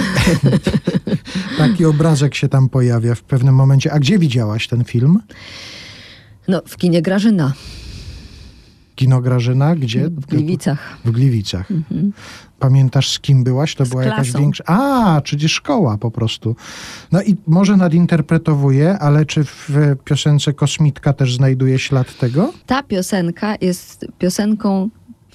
Taki 1.59 1.85
obrazek 1.85 2.35
się 2.35 2.48
tam 2.48 2.68
pojawia 2.68 3.14
w 3.14 3.22
pewnym 3.22 3.55
momencie. 3.55 3.92
A 3.92 3.98
gdzie 3.98 4.18
widziałaś 4.18 4.68
ten 4.68 4.85
film? 4.85 5.20
No, 6.48 6.62
w 6.66 6.76
kinie 6.76 7.02
Grażyna. 7.02 7.52
Kino 8.94 9.20
Grażyna? 9.20 9.76
Gdzie? 9.76 10.09
W 10.11 10.26
Gliwicach. 10.26 10.98
W 11.04 11.11
Gliwicach. 11.11 11.70
Mhm. 11.70 12.12
Pamiętasz, 12.59 13.11
z 13.11 13.20
kim 13.20 13.44
byłaś? 13.44 13.74
To 13.74 13.85
Z 13.85 13.88
była 13.88 14.04
jakaś 14.04 14.26
klasą. 14.30 14.38
większa... 14.38 14.64
A, 14.66 15.20
czyli 15.24 15.48
szkoła 15.48 15.98
po 15.98 16.11
prostu. 16.11 16.57
No 17.12 17.22
i 17.22 17.37
może 17.46 17.76
nadinterpretowuje, 17.76 18.98
ale 18.98 19.26
czy 19.26 19.44
w 19.44 19.70
piosence 20.04 20.52
Kosmitka 20.52 21.12
też 21.12 21.35
znajduje 21.37 21.78
ślad 21.78 22.18
tego? 22.18 22.52
Ta 22.66 22.83
piosenka 22.83 23.54
jest 23.61 24.07
piosenką 24.18 24.88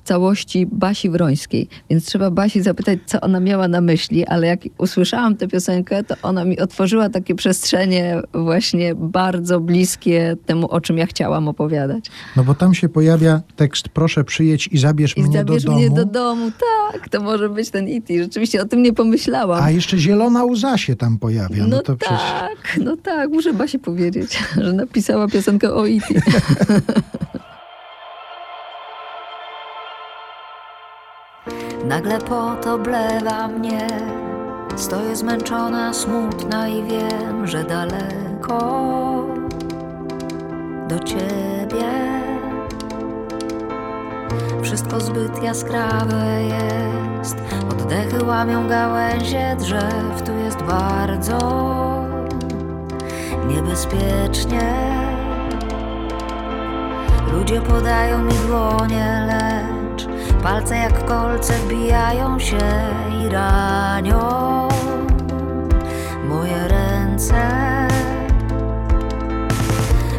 całości 0.09 0.65
Basi 0.71 1.09
Wrońskiej, 1.09 1.67
więc 1.89 2.05
trzeba 2.05 2.31
Basi 2.31 2.61
zapytać, 2.61 2.99
co 3.05 3.21
ona 3.21 3.39
miała 3.39 3.67
na 3.67 3.81
myśli, 3.81 4.25
ale 4.25 4.47
jak 4.47 4.59
usłyszałam 4.77 5.35
tę 5.35 5.47
piosenkę, 5.47 6.03
to 6.03 6.15
ona 6.21 6.45
mi 6.45 6.59
otworzyła 6.59 7.09
takie 7.09 7.35
przestrzenie 7.35 8.21
właśnie 8.33 8.95
bardzo 8.95 9.59
bliskie 9.59 10.35
temu, 10.45 10.67
o 10.71 10.81
czym 10.81 10.97
ja 10.97 11.05
chciałam 11.05 11.47
opowiadać. 11.47 12.05
No 12.35 12.43
bo 12.43 12.55
tam 12.55 12.73
się 12.73 12.89
pojawia 12.89 13.41
tekst 13.55 13.89
proszę 13.89 14.23
przyjedź 14.23 14.67
i 14.71 14.77
zabierz 14.77 15.17
I 15.17 15.23
mnie 15.23 15.37
zabierz 15.37 15.63
do 15.63 15.69
domu. 15.71 15.79
mnie 15.79 15.89
do 15.89 16.05
domu. 16.05 16.51
Tak, 16.91 17.09
to 17.09 17.21
może 17.21 17.49
być 17.49 17.69
ten 17.69 17.87
E.T. 17.87 18.23
Rzeczywiście 18.23 18.61
o 18.61 18.65
tym 18.65 18.83
nie 18.83 18.93
pomyślałam. 18.93 19.63
A 19.63 19.71
jeszcze 19.71 19.97
zielona 19.97 20.43
łza 20.45 20.77
się 20.77 20.95
tam 20.95 21.17
pojawia. 21.17 21.63
No, 21.63 21.67
No, 21.67 21.81
to 21.81 21.95
przecież... 21.95 22.19
tak, 22.19 22.79
no 22.83 22.97
tak, 22.97 23.29
muszę 23.29 23.53
Basie 23.53 23.79
powiedzieć, 23.79 24.39
że 24.63 24.73
napisała 24.73 25.27
piosenkę 25.27 25.73
o 25.73 25.87
E.T. 25.89 26.13
Nagle 31.89 32.19
pot 32.19 32.67
oblewa 32.67 33.47
mnie. 33.47 33.87
Stoję 34.75 35.15
zmęczona, 35.15 35.93
smutna 35.93 36.67
i 36.67 36.83
wiem, 36.83 37.47
że 37.47 37.63
daleko 37.63 38.59
do 40.87 40.99
ciebie. 40.99 41.91
Wszystko 44.61 44.99
zbyt 44.99 45.43
jaskrawe 45.43 46.43
jest. 46.43 47.37
Oddechy 47.71 48.23
łamią 48.23 48.67
gałęzie 48.67 49.55
drzew. 49.59 50.21
Tu 50.25 50.31
jest 50.31 50.61
bardzo 50.61 51.39
niebezpiecznie. 53.47 54.73
Ludzie 57.33 57.61
podają 57.61 58.23
mi 58.23 58.33
dłonie, 58.47 59.25
lecz 59.27 59.78
palce 60.43 60.77
jak 60.77 61.05
kolce 61.05 61.53
wbijają 61.53 62.39
się 62.39 62.57
i 63.21 63.29
ranią 63.29 64.67
moje 66.29 66.67
ręce. 66.67 67.41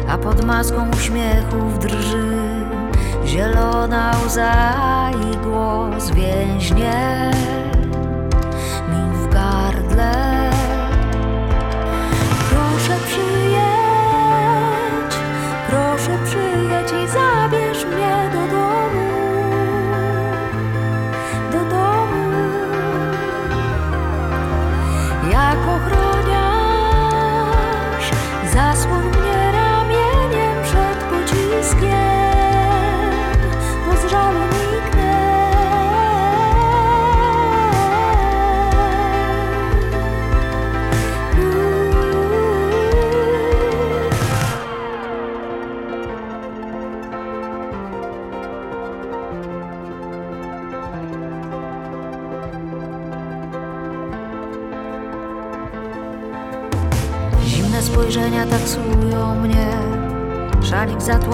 A 0.09 0.17
pod 0.17 0.45
maską 0.45 0.89
uśmiechów 0.89 1.79
drży 1.79 2.61
zielona 3.25 4.11
łza 4.25 5.11
i 5.11 5.37
głos 5.37 6.11
więźnie 6.11 7.31
mi 8.89 9.17
w 9.17 9.33
gardle. 9.33 10.30
Zasłoń 28.81 29.01
mnie 29.01 29.10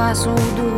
azul 0.08 0.36
do 0.56 0.77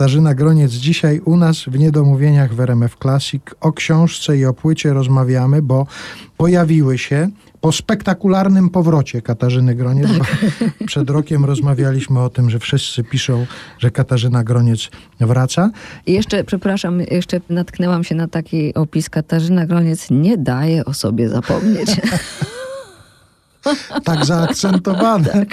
Katarzyna 0.00 0.34
Groniec 0.34 0.72
dzisiaj 0.72 1.20
u 1.24 1.36
nas 1.36 1.64
w 1.64 1.78
Niedomówieniach 1.78 2.54
w 2.54 2.60
RMF 2.60 2.96
Classic. 3.02 3.42
O 3.60 3.72
książce 3.72 4.38
i 4.38 4.44
o 4.44 4.54
płycie 4.54 4.92
rozmawiamy, 4.92 5.62
bo 5.62 5.86
pojawiły 6.36 6.98
się 6.98 7.28
po 7.60 7.72
spektakularnym 7.72 8.70
powrocie 8.70 9.22
Katarzyny 9.22 9.74
Groniec. 9.74 10.08
Bo 10.18 10.24
przed 10.86 11.10
rokiem 11.10 11.44
rozmawialiśmy 11.44 12.20
o 12.20 12.30
tym, 12.30 12.50
że 12.50 12.58
wszyscy 12.58 13.04
piszą, 13.04 13.46
że 13.78 13.90
Katarzyna 13.90 14.44
Groniec 14.44 14.90
wraca. 15.20 15.70
I 16.06 16.12
jeszcze, 16.12 16.44
przepraszam, 16.44 17.00
jeszcze 17.00 17.40
natknęłam 17.48 18.04
się 18.04 18.14
na 18.14 18.28
taki 18.28 18.74
opis. 18.74 19.10
Katarzyna 19.10 19.66
Groniec 19.66 20.10
nie 20.10 20.38
daje 20.38 20.84
o 20.84 20.94
sobie 20.94 21.28
zapomnieć. 21.28 21.90
tak 24.04 24.24
zaakcentowane. 24.24 25.46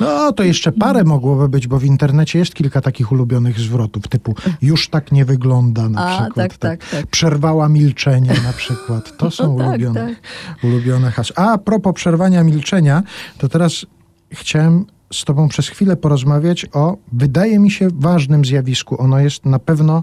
No, 0.00 0.32
to 0.32 0.42
jeszcze 0.42 0.72
parę 0.72 1.04
mogłoby 1.04 1.48
być, 1.48 1.66
bo 1.66 1.78
w 1.78 1.84
internecie 1.84 2.38
jest 2.38 2.54
kilka 2.54 2.80
takich 2.80 3.12
ulubionych 3.12 3.60
zwrotów, 3.60 4.08
typu 4.08 4.34
już 4.62 4.88
tak 4.88 5.12
nie 5.12 5.24
wygląda 5.24 5.88
na 5.88 6.06
A, 6.06 6.20
przykład. 6.20 6.34
tak, 6.34 6.56
tak, 6.56 6.90
tak. 6.90 7.06
Przerwała 7.06 7.68
milczenie 7.68 8.34
na 8.44 8.52
przykład. 8.52 9.16
To 9.16 9.30
są 9.40 9.58
tak, 9.58 9.66
ulubione, 9.68 10.06
tak. 10.08 10.64
ulubione 10.64 11.10
hasła. 11.10 11.36
A, 11.36 11.52
a 11.52 11.58
propos 11.58 11.94
przerwania 11.94 12.44
milczenia, 12.44 13.02
to 13.38 13.48
teraz 13.48 13.86
chciałem 14.32 14.86
z 15.12 15.24
tobą 15.24 15.48
przez 15.48 15.68
chwilę 15.68 15.96
porozmawiać 15.96 16.66
o, 16.72 16.96
wydaje 17.12 17.58
mi 17.58 17.70
się, 17.70 17.88
ważnym 17.94 18.44
zjawisku. 18.44 19.02
Ono 19.02 19.20
jest 19.20 19.46
na 19.46 19.58
pewno 19.58 20.02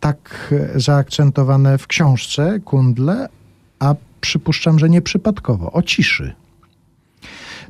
tak 0.00 0.54
e, 0.74 0.80
zaakcentowane 0.80 1.78
w 1.78 1.86
książce 1.86 2.60
Kundle, 2.64 3.28
a 3.78 3.94
przypuszczam, 4.20 4.78
że 4.78 4.88
nieprzypadkowo, 4.88 5.72
o 5.72 5.82
ciszy. 5.82 6.32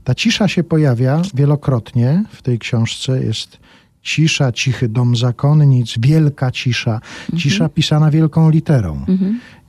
Ta 0.05 0.15
cisza 0.15 0.49
się 0.49 0.65
pojawia 0.65 1.23
wielokrotnie 1.35 2.25
w 2.31 2.43
tej 2.43 2.59
książce. 2.59 3.25
Jest 3.25 3.59
cisza, 4.03 4.53
cichy 4.53 4.89
dom 4.89 5.17
zakonnic, 5.17 5.95
wielka 5.99 6.51
cisza. 6.51 7.01
Cisza 7.37 7.69
pisana 7.69 8.11
wielką 8.11 8.51
literą. 8.51 9.05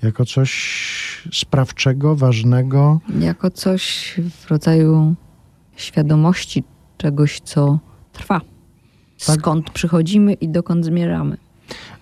Jako 0.04 0.26
coś 0.26 0.52
sprawczego, 1.34 2.16
ważnego. 2.16 3.00
jako 3.20 3.52
coś 3.52 4.14
w 4.40 4.52
rodzaju 4.52 5.16
świadomości 5.76 6.64
czegoś, 6.98 7.40
co 7.40 7.80
trwa. 8.14 8.42
Tak. 9.26 9.40
Skąd 9.40 9.70
przychodzimy 9.70 10.34
i 10.34 10.50
dokąd 10.50 10.86
zmierzamy. 10.86 11.38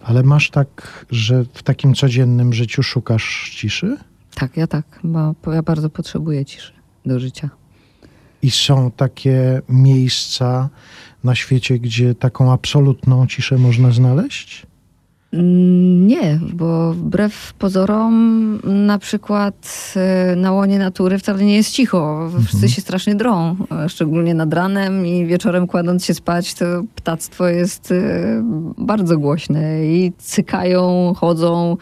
Ale 0.03 0.23
masz 0.23 0.49
tak, 0.49 1.05
że 1.09 1.43
w 1.53 1.63
takim 1.63 1.93
codziennym 1.93 2.53
życiu 2.53 2.83
szukasz 2.83 3.51
ciszy? 3.55 3.97
Tak, 4.39 4.57
ja 4.57 4.67
tak, 4.67 4.99
bo 5.43 5.53
ja 5.53 5.61
bardzo 5.63 5.89
potrzebuję 5.89 6.45
ciszy 6.45 6.73
do 7.05 7.19
życia. 7.19 7.49
I 8.41 8.51
są 8.51 8.91
takie 8.91 9.61
miejsca 9.69 10.69
na 11.23 11.35
świecie, 11.35 11.79
gdzie 11.79 12.15
taką 12.15 12.51
absolutną 12.51 13.27
ciszę 13.27 13.57
można 13.57 13.91
znaleźć? 13.91 14.65
Mm, 15.33 16.07
Nie, 16.07 16.39
bo 16.53 16.93
wbrew 16.93 17.53
pozorom, 17.53 18.59
na 18.63 18.99
przykład 18.99 19.93
e, 19.95 20.35
na 20.35 20.51
łonie 20.51 20.79
natury 20.79 21.19
wcale 21.19 21.45
nie 21.45 21.55
jest 21.55 21.71
cicho. 21.71 22.31
Wszyscy 22.45 22.69
się 22.69 22.81
strasznie 22.81 23.15
drą, 23.15 23.55
szczególnie 23.87 24.33
nad 24.33 24.53
ranem 24.53 25.05
i 25.05 25.25
wieczorem 25.25 25.67
kładąc 25.67 26.05
się 26.05 26.13
spać, 26.13 26.53
to 26.53 26.65
ptactwo 26.95 27.47
jest 27.47 27.91
e, 27.91 28.43
bardzo 28.77 29.17
głośne 29.17 29.85
i 29.85 30.13
cykają, 30.17 31.13
chodzą, 31.17 31.77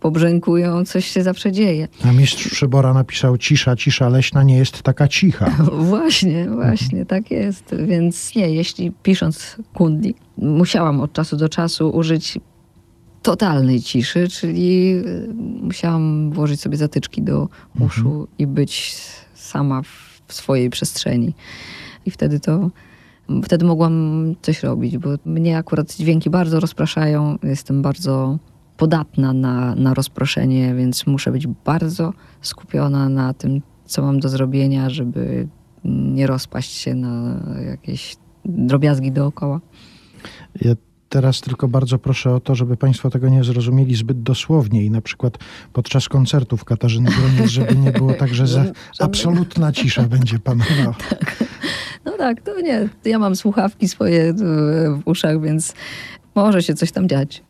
pobrzękują, 0.00 0.84
coś 0.84 1.06
się 1.06 1.22
zawsze 1.22 1.52
dzieje. 1.52 1.88
A 2.04 2.12
mistrz 2.12 2.48
Przybora 2.48 2.94
napisał 2.94 3.38
cisza, 3.38 3.76
cisza 3.76 4.08
leśna 4.08 4.42
nie 4.42 4.56
jest 4.56 4.82
taka 4.82 5.08
cicha. 5.08 5.50
Właśnie, 5.90 6.50
właśnie, 6.50 7.06
tak 7.06 7.30
jest. 7.30 7.74
Więc 7.86 8.34
nie, 8.34 8.50
jeśli 8.50 8.92
pisząc 9.02 9.56
Kundi, 9.74 10.14
musiałam 10.38 11.00
od 11.00 11.12
czasu 11.12 11.36
do 11.36 11.48
czasu 11.48 11.90
użyć 11.90 12.38
totalnej 13.22 13.80
ciszy, 13.80 14.28
czyli 14.28 14.94
y, 14.94 15.34
musiałam 15.62 16.30
włożyć 16.32 16.60
sobie 16.60 16.76
zatyczki 16.76 17.22
do 17.22 17.48
uszu 17.80 18.28
i 18.38 18.46
być 18.46 18.96
sama 19.34 19.82
w, 19.82 20.22
w 20.26 20.32
swojej 20.32 20.70
przestrzeni. 20.70 21.34
I 22.06 22.10
wtedy 22.10 22.40
to, 22.40 22.70
wtedy 23.44 23.64
mogłam 23.64 24.34
coś 24.42 24.62
robić, 24.62 24.98
bo 24.98 25.08
mnie 25.24 25.58
akurat 25.58 25.94
dźwięki 25.94 26.30
bardzo 26.30 26.60
rozpraszają. 26.60 27.38
Jestem 27.42 27.82
bardzo 27.82 28.38
podatna 28.76 29.32
na, 29.32 29.74
na 29.74 29.94
rozproszenie, 29.94 30.74
więc 30.74 31.06
muszę 31.06 31.32
być 31.32 31.46
bardzo 31.46 32.12
skupiona 32.40 33.08
na 33.08 33.34
tym, 33.34 33.62
co 33.84 34.02
mam 34.02 34.20
do 34.20 34.28
zrobienia, 34.28 34.90
żeby 34.90 35.48
nie 35.84 36.26
rozpaść 36.26 36.72
się 36.72 36.94
na 36.94 37.40
jakieś 37.70 38.16
drobiazgi 38.44 39.12
dookoła. 39.12 39.60
Ja 40.60 40.74
teraz 41.08 41.40
tylko 41.40 41.68
bardzo 41.68 41.98
proszę 41.98 42.34
o 42.34 42.40
to, 42.40 42.54
żeby 42.54 42.76
Państwo 42.76 43.10
tego 43.10 43.28
nie 43.28 43.44
zrozumieli 43.44 43.94
zbyt 43.94 44.22
dosłownie 44.22 44.84
i 44.84 44.90
na 44.90 45.00
przykład 45.00 45.38
podczas 45.72 46.08
koncertów 46.08 46.64
Katarzyny 46.64 47.10
Groniec, 47.10 47.50
żeby 47.50 47.76
nie 47.76 47.92
było 47.92 48.14
tak, 48.14 48.34
że 48.34 48.46
za 48.46 48.64
absolutna 49.00 49.72
cisza 49.72 50.02
będzie 50.02 50.38
panowała. 50.38 50.94
No 52.04 52.12
tak, 52.18 52.40
to 52.40 52.60
nie. 52.60 52.88
Ja 53.04 53.18
mam 53.18 53.36
słuchawki 53.36 53.88
swoje 53.88 54.34
w 54.34 55.02
uszach, 55.04 55.40
więc 55.40 55.74
może 56.34 56.62
się 56.62 56.74
coś 56.74 56.92
tam 56.92 57.08
dziać. 57.08 57.42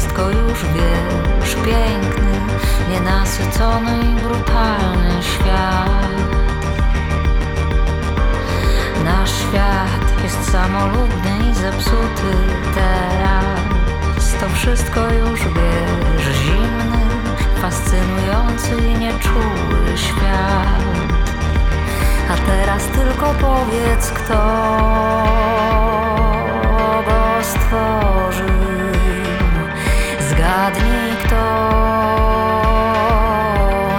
Wszystko 0.00 0.30
już 0.30 0.64
wiesz, 0.64 1.54
piękny, 1.54 2.32
nienasycony 2.90 3.90
i 4.04 4.20
brutalny 4.20 5.22
świat. 5.22 6.10
Nasz 9.04 9.30
świat 9.30 10.22
jest 10.22 10.52
samolubny 10.52 11.50
i 11.50 11.54
zepsuty 11.54 12.32
teraz. 12.74 14.34
To 14.40 14.48
wszystko 14.48 15.00
już 15.00 15.40
wiesz, 15.40 16.36
zimny, 16.36 17.02
fascynujący 17.62 18.86
i 18.86 18.98
nieczuły 18.98 19.96
świat. 19.96 20.80
A 22.30 22.36
teraz 22.46 22.84
tylko 22.84 23.34
powiedz, 23.40 24.10
kto 24.10 24.34
go 27.06 27.44
stworzył. 27.44 28.59
Zgadnij, 30.50 31.14
kto 31.24 31.46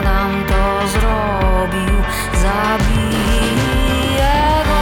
nam 0.04 0.32
to 0.48 0.88
zrobił. 0.88 1.96
Zabiję 2.42 4.36
go. 4.68 4.82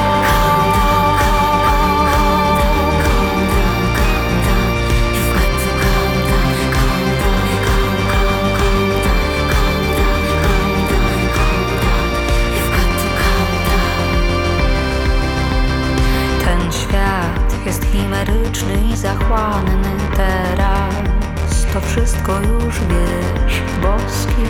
Ten 16.45 16.71
świat 16.71 17.65
jest 17.65 17.85
chimeryczny 17.85 18.73
i 18.93 18.97
zachłanny 18.97 19.71
teraz. 19.71 19.78
To 21.73 21.81
wszystko 21.81 22.31
już 22.39 22.75
wiesz, 22.79 23.61
boski, 23.81 24.43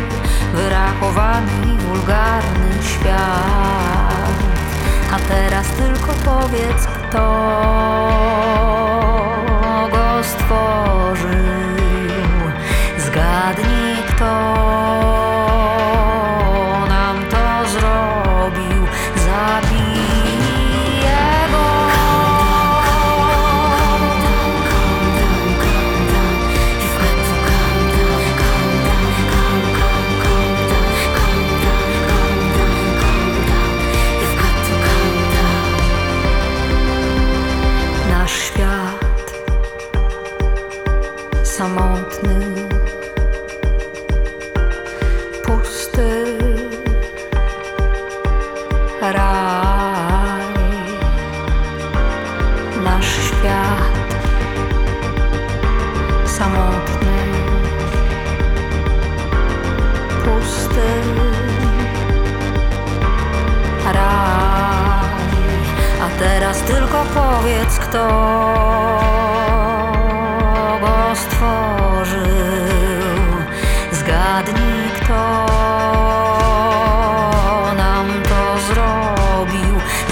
wyrachowany 0.54 1.52
i 1.66 1.78
wulgarny 1.78 2.84
świat. 2.84 4.40
A 5.12 5.20
teraz 5.28 5.68
tylko 5.68 6.14
powiedz, 6.26 6.88
kto 6.88 8.69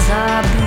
zrobił. 0.08 0.66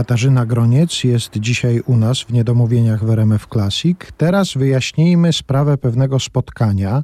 Katarzyna 0.00 0.46
Groniec 0.46 1.04
jest 1.04 1.38
dzisiaj 1.38 1.80
u 1.86 1.96
nas 1.96 2.20
w 2.20 2.32
Niedomówieniach 2.32 3.04
w 3.04 3.10
RMF 3.10 3.46
Classic. 3.52 3.98
Teraz 4.16 4.54
wyjaśnijmy 4.54 5.32
sprawę 5.32 5.78
pewnego 5.78 6.20
spotkania. 6.20 7.02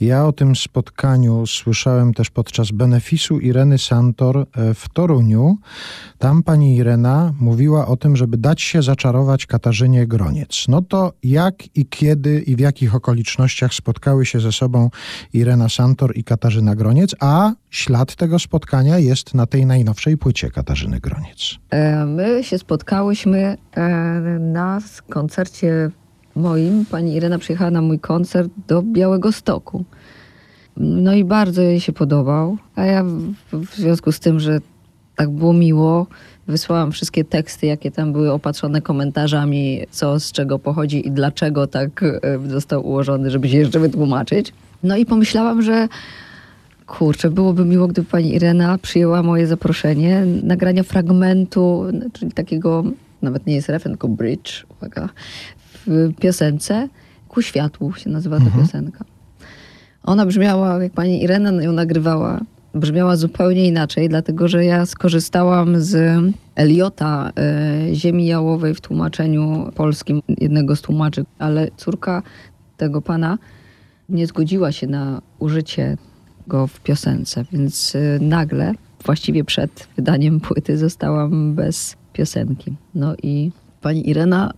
Ja 0.00 0.26
o 0.26 0.32
tym 0.32 0.56
spotkaniu 0.56 1.46
słyszałem 1.46 2.14
też 2.14 2.30
podczas 2.30 2.70
benefisu 2.70 3.40
Ireny 3.40 3.78
Santor 3.78 4.38
e, 4.38 4.74
w 4.74 4.88
Toruniu. 4.88 5.58
Tam 6.18 6.42
pani 6.42 6.76
Irena 6.76 7.32
mówiła 7.40 7.86
o 7.86 7.96
tym, 7.96 8.16
żeby 8.16 8.36
dać 8.36 8.62
się 8.62 8.82
zaczarować 8.82 9.46
Katarzynie 9.46 10.06
Groniec. 10.06 10.64
No 10.68 10.82
to 10.82 11.12
jak 11.22 11.76
i 11.76 11.86
kiedy 11.86 12.40
i 12.40 12.56
w 12.56 12.60
jakich 12.60 12.94
okolicznościach 12.94 13.74
spotkały 13.74 14.26
się 14.26 14.40
ze 14.40 14.52
sobą 14.52 14.90
Irena 15.32 15.68
Santor 15.68 16.16
i 16.16 16.24
Katarzyna 16.24 16.74
Groniec, 16.74 17.14
a 17.20 17.52
ślad 17.70 18.16
tego 18.16 18.38
spotkania 18.38 18.98
jest 18.98 19.34
na 19.34 19.46
tej 19.46 19.66
najnowszej 19.66 20.16
płycie 20.16 20.50
Katarzyny 20.50 21.00
Groniec. 21.00 21.58
E, 21.70 22.06
Się 22.42 22.58
spotkałyśmy 22.58 23.56
e, 23.76 23.88
na 24.40 24.80
koncercie 25.08 25.90
moim. 26.36 26.86
Pani 26.90 27.14
Irena 27.14 27.38
przyjechała 27.38 27.70
na 27.70 27.82
mój 27.82 27.98
koncert 27.98 28.50
do 28.68 28.82
Białego 28.82 29.32
Stoku. 29.32 29.84
No 30.76 31.12
i 31.14 31.24
bardzo 31.24 31.62
jej 31.62 31.80
się 31.80 31.92
podobał. 31.92 32.56
A 32.74 32.84
ja 32.84 33.04
w, 33.04 33.34
w 33.52 33.74
związku 33.74 34.12
z 34.12 34.20
tym, 34.20 34.40
że 34.40 34.60
tak 35.16 35.30
było 35.30 35.52
miło, 35.52 36.06
wysłałam 36.46 36.92
wszystkie 36.92 37.24
teksty, 37.24 37.66
jakie 37.66 37.90
tam 37.90 38.12
były 38.12 38.32
opatrzone 38.32 38.82
komentarzami, 38.82 39.86
co 39.90 40.20
z 40.20 40.32
czego 40.32 40.58
pochodzi 40.58 41.08
i 41.08 41.10
dlaczego 41.10 41.66
tak 41.66 42.02
e, 42.02 42.18
został 42.48 42.86
ułożony, 42.86 43.30
żeby 43.30 43.48
się 43.48 43.58
jeszcze 43.58 43.80
wytłumaczyć. 43.80 44.52
No 44.82 44.96
i 44.96 45.06
pomyślałam, 45.06 45.62
że 45.62 45.88
Kurczę, 46.86 47.30
byłoby 47.30 47.64
miło, 47.64 47.88
gdyby 47.88 48.08
pani 48.08 48.34
Irena 48.34 48.78
przyjęła 48.78 49.22
moje 49.22 49.46
zaproszenie 49.46 50.22
nagrania 50.42 50.82
fragmentu, 50.82 51.84
czyli 52.12 52.32
takiego, 52.32 52.84
nawet 53.22 53.46
nie 53.46 53.54
jest 53.54 53.68
refren, 53.68 53.92
tylko 53.92 54.08
bridge, 54.08 54.66
uwaga, 54.70 55.08
w 55.86 56.14
piosence 56.20 56.88
Ku 57.28 57.42
światłu 57.42 57.92
się 57.92 58.10
nazywa 58.10 58.38
ta 58.38 58.44
piosenka. 58.58 59.04
Ona 60.02 60.26
brzmiała, 60.26 60.82
jak 60.82 60.92
pani 60.92 61.22
Irena 61.22 61.62
ją 61.62 61.72
nagrywała, 61.72 62.40
brzmiała 62.74 63.16
zupełnie 63.16 63.66
inaczej, 63.66 64.08
dlatego 64.08 64.48
że 64.48 64.64
ja 64.64 64.86
skorzystałam 64.86 65.80
z 65.80 66.20
Eliota 66.54 67.30
e, 67.38 67.94
Ziemi 67.94 68.26
Jałowej 68.26 68.74
w 68.74 68.80
tłumaczeniu 68.80 69.70
polskim, 69.74 70.22
jednego 70.28 70.76
z 70.76 70.82
tłumaczy, 70.82 71.24
ale 71.38 71.68
córka 71.76 72.22
tego 72.76 73.02
pana 73.02 73.38
nie 74.08 74.26
zgodziła 74.26 74.72
się 74.72 74.86
na 74.86 75.22
użycie 75.38 75.96
go 76.48 76.66
w 76.66 76.80
piosence, 76.80 77.44
więc 77.52 77.94
y, 77.94 78.18
nagle, 78.20 78.72
właściwie 79.04 79.44
przed 79.44 79.88
wydaniem 79.96 80.40
płyty, 80.40 80.78
zostałam 80.78 81.54
bez 81.54 81.96
piosenki. 82.12 82.74
No 82.94 83.14
i 83.22 83.50
pani 83.80 84.10
Irena 84.10 84.52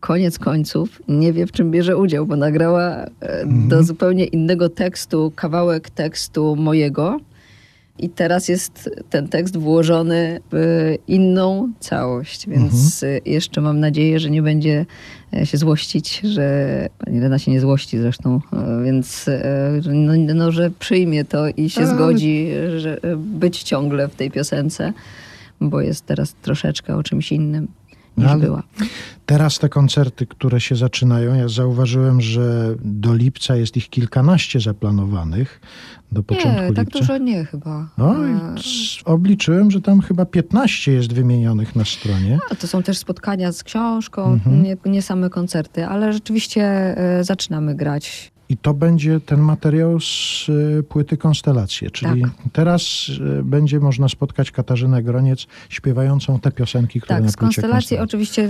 koniec 0.00 0.38
końców 0.38 1.02
nie 1.08 1.32
wie, 1.32 1.46
w 1.46 1.52
czym 1.52 1.70
bierze 1.70 1.96
udział, 1.96 2.26
bo 2.26 2.36
nagrała 2.36 2.90
e, 2.90 3.08
do 3.68 3.82
zupełnie 3.82 4.24
innego 4.24 4.68
tekstu 4.68 5.32
kawałek 5.36 5.90
tekstu 5.90 6.56
mojego. 6.56 7.20
I 7.98 8.08
teraz 8.08 8.48
jest 8.48 8.90
ten 9.10 9.28
tekst 9.28 9.56
włożony 9.56 10.40
w 10.52 10.94
inną 11.08 11.72
całość, 11.80 12.48
więc 12.48 13.02
y, 13.02 13.20
jeszcze 13.24 13.60
mam 13.60 13.80
nadzieję, 13.80 14.20
że 14.20 14.30
nie 14.30 14.42
będzie 14.42 14.86
e, 15.34 15.46
się 15.46 15.58
złościć, 15.58 16.20
że 16.20 16.88
pani 16.98 17.20
Rena 17.20 17.38
się 17.38 17.50
nie 17.50 17.60
złości 17.60 17.98
zresztą, 17.98 18.40
e, 18.52 18.84
więc 18.84 19.28
e, 19.28 19.80
no, 19.92 20.12
no, 20.34 20.52
że 20.52 20.70
przyjmie 20.70 21.24
to 21.24 21.48
i 21.48 21.70
się 21.70 21.80
Ale- 21.80 21.94
zgodzi, 21.94 22.48
że 22.76 23.00
być 23.16 23.62
ciągle 23.62 24.08
w 24.08 24.14
tej 24.14 24.30
piosence, 24.30 24.92
bo 25.60 25.80
jest 25.80 26.06
teraz 26.06 26.34
troszeczkę 26.42 26.96
o 26.96 27.02
czymś 27.02 27.32
innym 27.32 27.68
niż 28.18 28.26
Ale- 28.26 28.40
była. 28.44 28.62
Teraz 29.26 29.58
te 29.58 29.68
koncerty, 29.68 30.26
które 30.26 30.60
się 30.60 30.76
zaczynają, 30.76 31.34
ja 31.34 31.48
zauważyłem, 31.48 32.20
że 32.20 32.74
do 32.84 33.14
lipca 33.14 33.56
jest 33.56 33.76
ich 33.76 33.88
kilkanaście 33.90 34.60
zaplanowanych, 34.60 35.60
do 36.12 36.22
początku 36.22 36.62
Nie, 36.62 36.72
tak 36.72 36.86
lipca. 36.86 36.98
dużo 37.00 37.18
nie 37.18 37.44
chyba. 37.44 37.88
No 37.98 38.26
E, 38.26 38.54
obliczyłem, 39.04 39.70
że 39.70 39.80
tam 39.80 40.00
chyba 40.00 40.24
15 40.26 40.92
jest 40.92 41.12
wymienionych 41.12 41.76
na 41.76 41.84
stronie. 41.84 42.38
A 42.50 42.54
to 42.54 42.66
są 42.66 42.82
też 42.82 42.98
spotkania 42.98 43.52
z 43.52 43.62
książką, 43.64 44.32
Mhm. 44.32 44.62
nie, 44.62 44.76
nie 44.86 45.02
same 45.02 45.30
koncerty, 45.30 45.86
ale 45.86 46.12
rzeczywiście 46.12 46.62
e, 46.98 47.24
zaczynamy 47.24 47.74
grać. 47.74 48.32
I 48.50 48.56
to 48.56 48.74
będzie 48.74 49.20
ten 49.20 49.40
materiał 49.40 50.00
z 50.00 50.46
y, 50.48 50.82
płyty 50.88 51.16
Konstelacje, 51.16 51.90
czyli 51.90 52.22
Tak. 52.22 52.30
teraz 52.52 53.08
y, 53.40 53.44
będzie 53.44 53.80
można 53.80 54.08
spotkać 54.08 54.50
Katarzynę 54.50 55.02
Groniec 55.02 55.46
śpiewającą 55.68 56.38
te 56.40 56.50
piosenki, 56.52 57.00
które 57.00 57.16
Tak, 57.16 57.24
na 57.24 57.30
z 57.30 57.36
płycie 57.36 57.46
konstelacji 57.46 57.96
Konstelacji. 57.96 58.04
oczywiście 58.04 58.44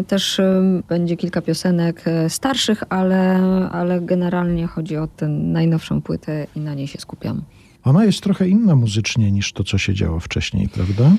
y, 0.00 0.04
też 0.04 0.40
będzie 0.88 1.16
kilka 1.16 1.42
piosenek 1.42 2.04
starszych, 2.28 2.82
ale, 2.88 3.36
ale 3.72 4.00
generalnie 4.00 4.66
chodzi 4.66 4.96
o 4.96 5.06
tę 5.06 5.28
najnowszą 5.28 6.02
płytę 6.02 6.46
i 6.56 6.60
na 6.60 6.74
niej 6.74 6.86
się 6.86 6.98
skupiam. 7.00 7.42
Ona 7.84 8.04
jest 8.04 8.20
trochę 8.20 8.48
inna 8.48 8.76
muzycznie 8.76 9.32
niż 9.32 9.52
to, 9.52 9.64
co 9.64 9.78
się 9.78 9.94
działo 9.94 10.20
wcześniej, 10.20 10.68
prawda? 10.68 11.10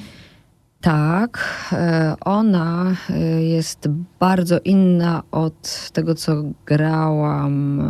Tak, 0.82 1.66
ona 2.22 2.96
jest 3.40 3.90
bardzo 4.20 4.60
inna 4.66 5.24
od 5.32 5.90
tego, 5.94 6.16
co 6.16 6.44
grałam 6.66 7.82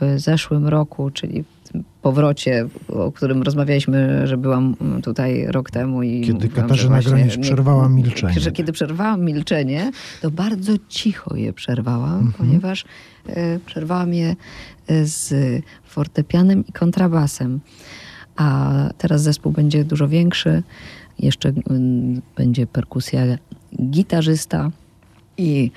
w 0.00 0.20
zeszłym 0.20 0.68
roku, 0.68 1.10
czyli 1.10 1.44
powrocie, 2.02 2.68
o 2.88 3.12
którym 3.12 3.42
rozmawialiśmy, 3.42 4.26
że 4.26 4.36
byłam 4.36 4.76
tutaj 5.02 5.46
rok 5.46 5.70
temu 5.70 6.02
i 6.02 6.20
Kiedy 6.20 6.32
mówiłam, 6.32 6.54
Katarzyna 6.54 7.00
właśnie 7.00 7.42
przerwała 7.42 7.88
milczenie. 7.88 8.40
Że 8.40 8.52
kiedy 8.52 8.72
przerwałam 8.72 9.24
milczenie, 9.24 9.90
to 10.20 10.30
bardzo 10.30 10.72
cicho 10.88 11.36
je 11.36 11.52
przerwałam, 11.52 12.32
ponieważ 12.38 12.84
e, 13.26 13.58
przerwałam 13.58 14.14
je 14.14 14.36
e, 14.86 15.06
z 15.06 15.34
fortepianem 15.84 16.66
i 16.66 16.72
kontrabasem. 16.72 17.60
A 18.36 18.72
teraz 18.98 19.22
zespół 19.22 19.52
będzie 19.52 19.84
dużo 19.84 20.08
większy. 20.08 20.62
Jeszcze 21.18 21.48
mm, 21.48 22.22
będzie 22.36 22.66
perkusja 22.66 23.22
gitarzysta 23.90 24.70
i 25.36 25.70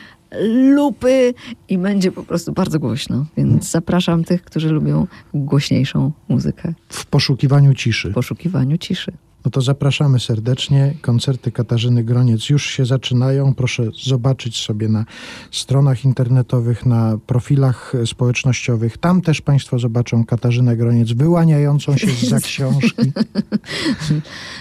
lupy 0.75 1.33
i 1.69 1.77
będzie 1.77 2.11
po 2.11 2.23
prostu 2.23 2.53
bardzo 2.53 2.79
głośno. 2.79 3.25
Więc 3.37 3.71
zapraszam 3.71 4.23
tych, 4.23 4.43
którzy 4.43 4.69
lubią 4.69 5.07
głośniejszą 5.33 6.11
muzykę 6.29 6.73
W 6.89 7.05
poszukiwaniu 7.05 7.73
ciszy. 7.73 8.09
w 8.09 8.13
poszukiwaniu 8.13 8.77
ciszy. 8.77 9.11
No 9.45 9.51
to 9.51 9.61
zapraszamy 9.61 10.19
serdecznie. 10.19 10.93
Koncerty 11.01 11.51
Katarzyny 11.51 12.03
Groniec 12.03 12.49
już 12.49 12.65
się 12.65 12.85
zaczynają. 12.85 13.53
Proszę 13.53 13.83
zobaczyć 14.03 14.57
sobie 14.57 14.89
na 14.89 15.05
stronach 15.51 16.05
internetowych, 16.05 16.85
na 16.85 17.17
profilach 17.27 17.93
społecznościowych. 18.05 18.97
Tam 18.97 19.21
też 19.21 19.41
Państwo 19.41 19.79
zobaczą 19.79 20.25
Katarzynę 20.25 20.77
Groniec 20.77 21.11
wyłaniającą 21.11 21.97
się 21.97 22.07
za 22.29 22.39
książki. 22.39 23.11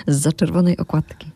Z 0.06 0.20
zaczerwonej 0.20 0.76
okładki. 0.76 1.26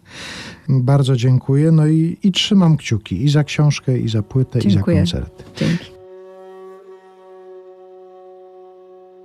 Bardzo 0.69 1.17
dziękuję. 1.17 1.73
No 1.73 1.87
i, 1.87 2.17
i 2.23 2.33
trzymam 2.33 2.77
kciuki 2.77 3.25
i 3.25 3.29
za 3.29 3.45
książkę, 3.45 3.99
i 3.99 4.09
za 4.09 4.23
płytę, 4.23 4.59
i 4.59 4.63
za 4.63 4.69
Dziękuję. 4.69 4.97
koncerty. 4.97 5.45
Dzięki. 5.57 5.97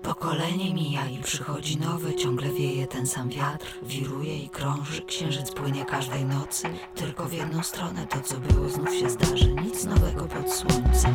Pokolenie 0.03 0.73
mija 0.73 1.09
i 1.09 1.23
przychodzi 1.23 1.77
nowe, 1.79 2.15
ciągle 2.15 2.53
wieje 2.53 2.87
ten 2.87 3.07
sam 3.07 3.29
wiatr, 3.29 3.79
wiruje 3.83 4.37
i 4.37 4.49
krąży, 4.49 5.01
księżyc 5.01 5.51
płynie 5.51 5.85
każdej 5.85 6.25
nocy. 6.25 6.67
Tylko 6.95 7.25
w 7.25 7.33
jedną 7.33 7.63
stronę 7.63 8.07
to, 8.09 8.21
co 8.21 8.39
było, 8.39 8.69
znów 8.69 8.95
się 8.95 9.09
zdarzy. 9.09 9.53
Nic 9.65 9.85
nowego 9.85 10.25
pod 10.25 10.53
słońcem. 10.53 11.13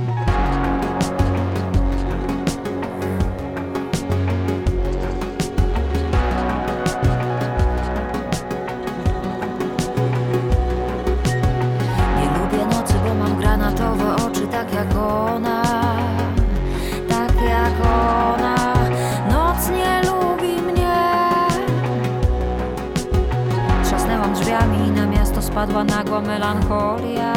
Na 25.73 25.85
miasto 25.85 25.85
spadła 25.85 25.85
nagła 25.85 26.21
melancholia. 26.21 27.33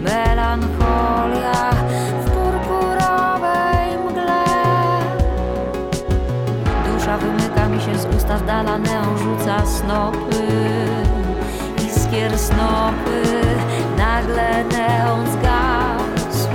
Melancholia 0.00 1.70
w 2.24 2.30
purpurowej 2.30 3.98
mgle. 4.06 4.44
Dusza 6.86 7.18
wymyka 7.18 7.68
mi 7.68 7.80
się 7.80 7.98
z 7.98 8.16
usta, 8.16 8.38
z 8.38 8.42
dala 8.42 8.78
neon 8.78 9.18
rzuca 9.18 9.66
snopy 9.66 10.42
Iskier 11.86 12.38
snopy, 12.38 13.22
nagle 13.98 14.64
neon 14.64 15.26
zgasł 15.26 16.48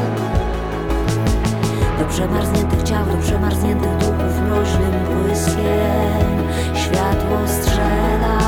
Do 2.00 2.06
przemarzniętych 2.06 2.84
ciał, 2.84 3.06
do 3.06 3.18
przemarzniętych 3.18 3.98
duchów 3.98 4.42
mroźnym 4.48 4.94
błyskiem 5.06 6.38
Światło 6.76 7.38
strzela 7.48 8.47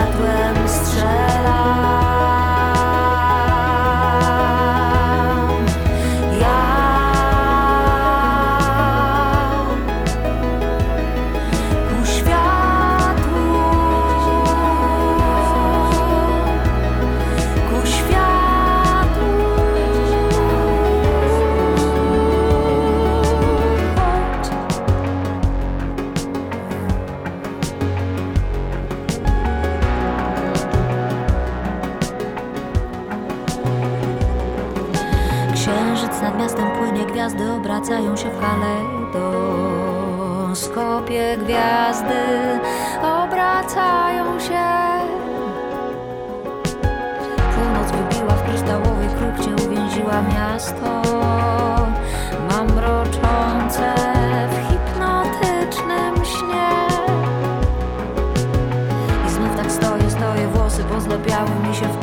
Światłem 0.00 0.68
strzela 0.68 1.29
nad 36.30 36.38
miastem 36.38 36.70
płynie, 36.70 37.06
gwiazdy 37.06 37.52
obracają 37.52 38.16
się 38.16 38.30
w 38.30 38.40
kalejdoskopie. 38.40 41.36
Gwiazdy 41.44 42.14
obracają 43.02 44.40
się. 44.40 44.64
Północ 47.54 47.90
wybiła 47.92 48.34
w 48.34 48.42
kryształowej 48.42 49.08
kruchcie, 49.08 49.50
uwięziła 49.66 50.22
miasto. 50.22 51.02
Mam 52.50 52.66
mroczące 52.66 53.94
w 54.50 54.54
hipnotycznym 54.68 56.24
śnie. 56.24 56.70
I 59.26 59.30
znów 59.30 59.56
tak 59.56 59.72
stoję, 59.72 60.10
stoję, 60.10 60.48
włosy 60.48 60.84
pozlepiały 60.84 61.50
mi 61.68 61.74
się 61.74 61.86
w 61.86 61.96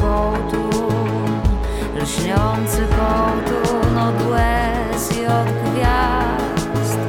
Lśniący 2.01 2.87
kołtun 2.97 3.97
od 3.97 4.27
łez 4.27 5.17
i 5.17 5.25
od 5.25 5.47
gwiazd. 5.47 6.99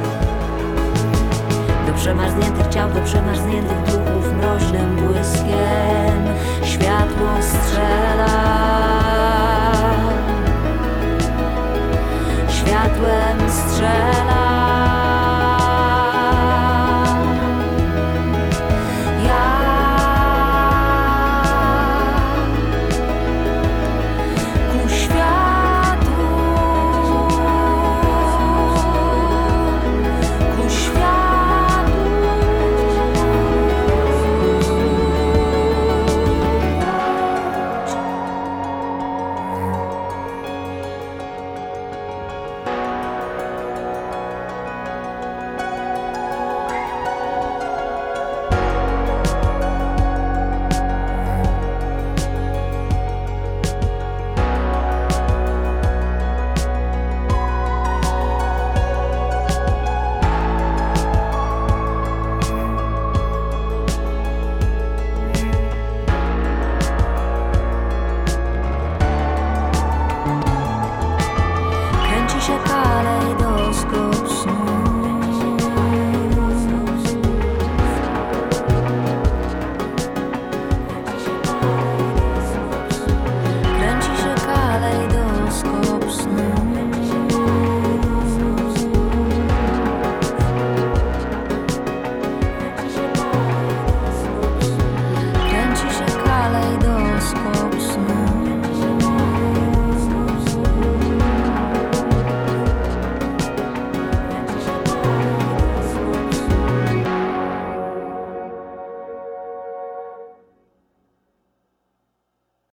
Do 1.87 1.93
przemarzniętych 1.93 2.67
ciał, 2.67 2.89
do 2.89 3.01
przemarzniętych 3.01 3.83
duchów 3.85 4.33
mroźnym 4.37 4.95
błyskiem 4.95 6.25
Światło 6.63 7.29
strzela. 7.41 8.29
Światłem 12.49 13.49
strzela 13.49 14.38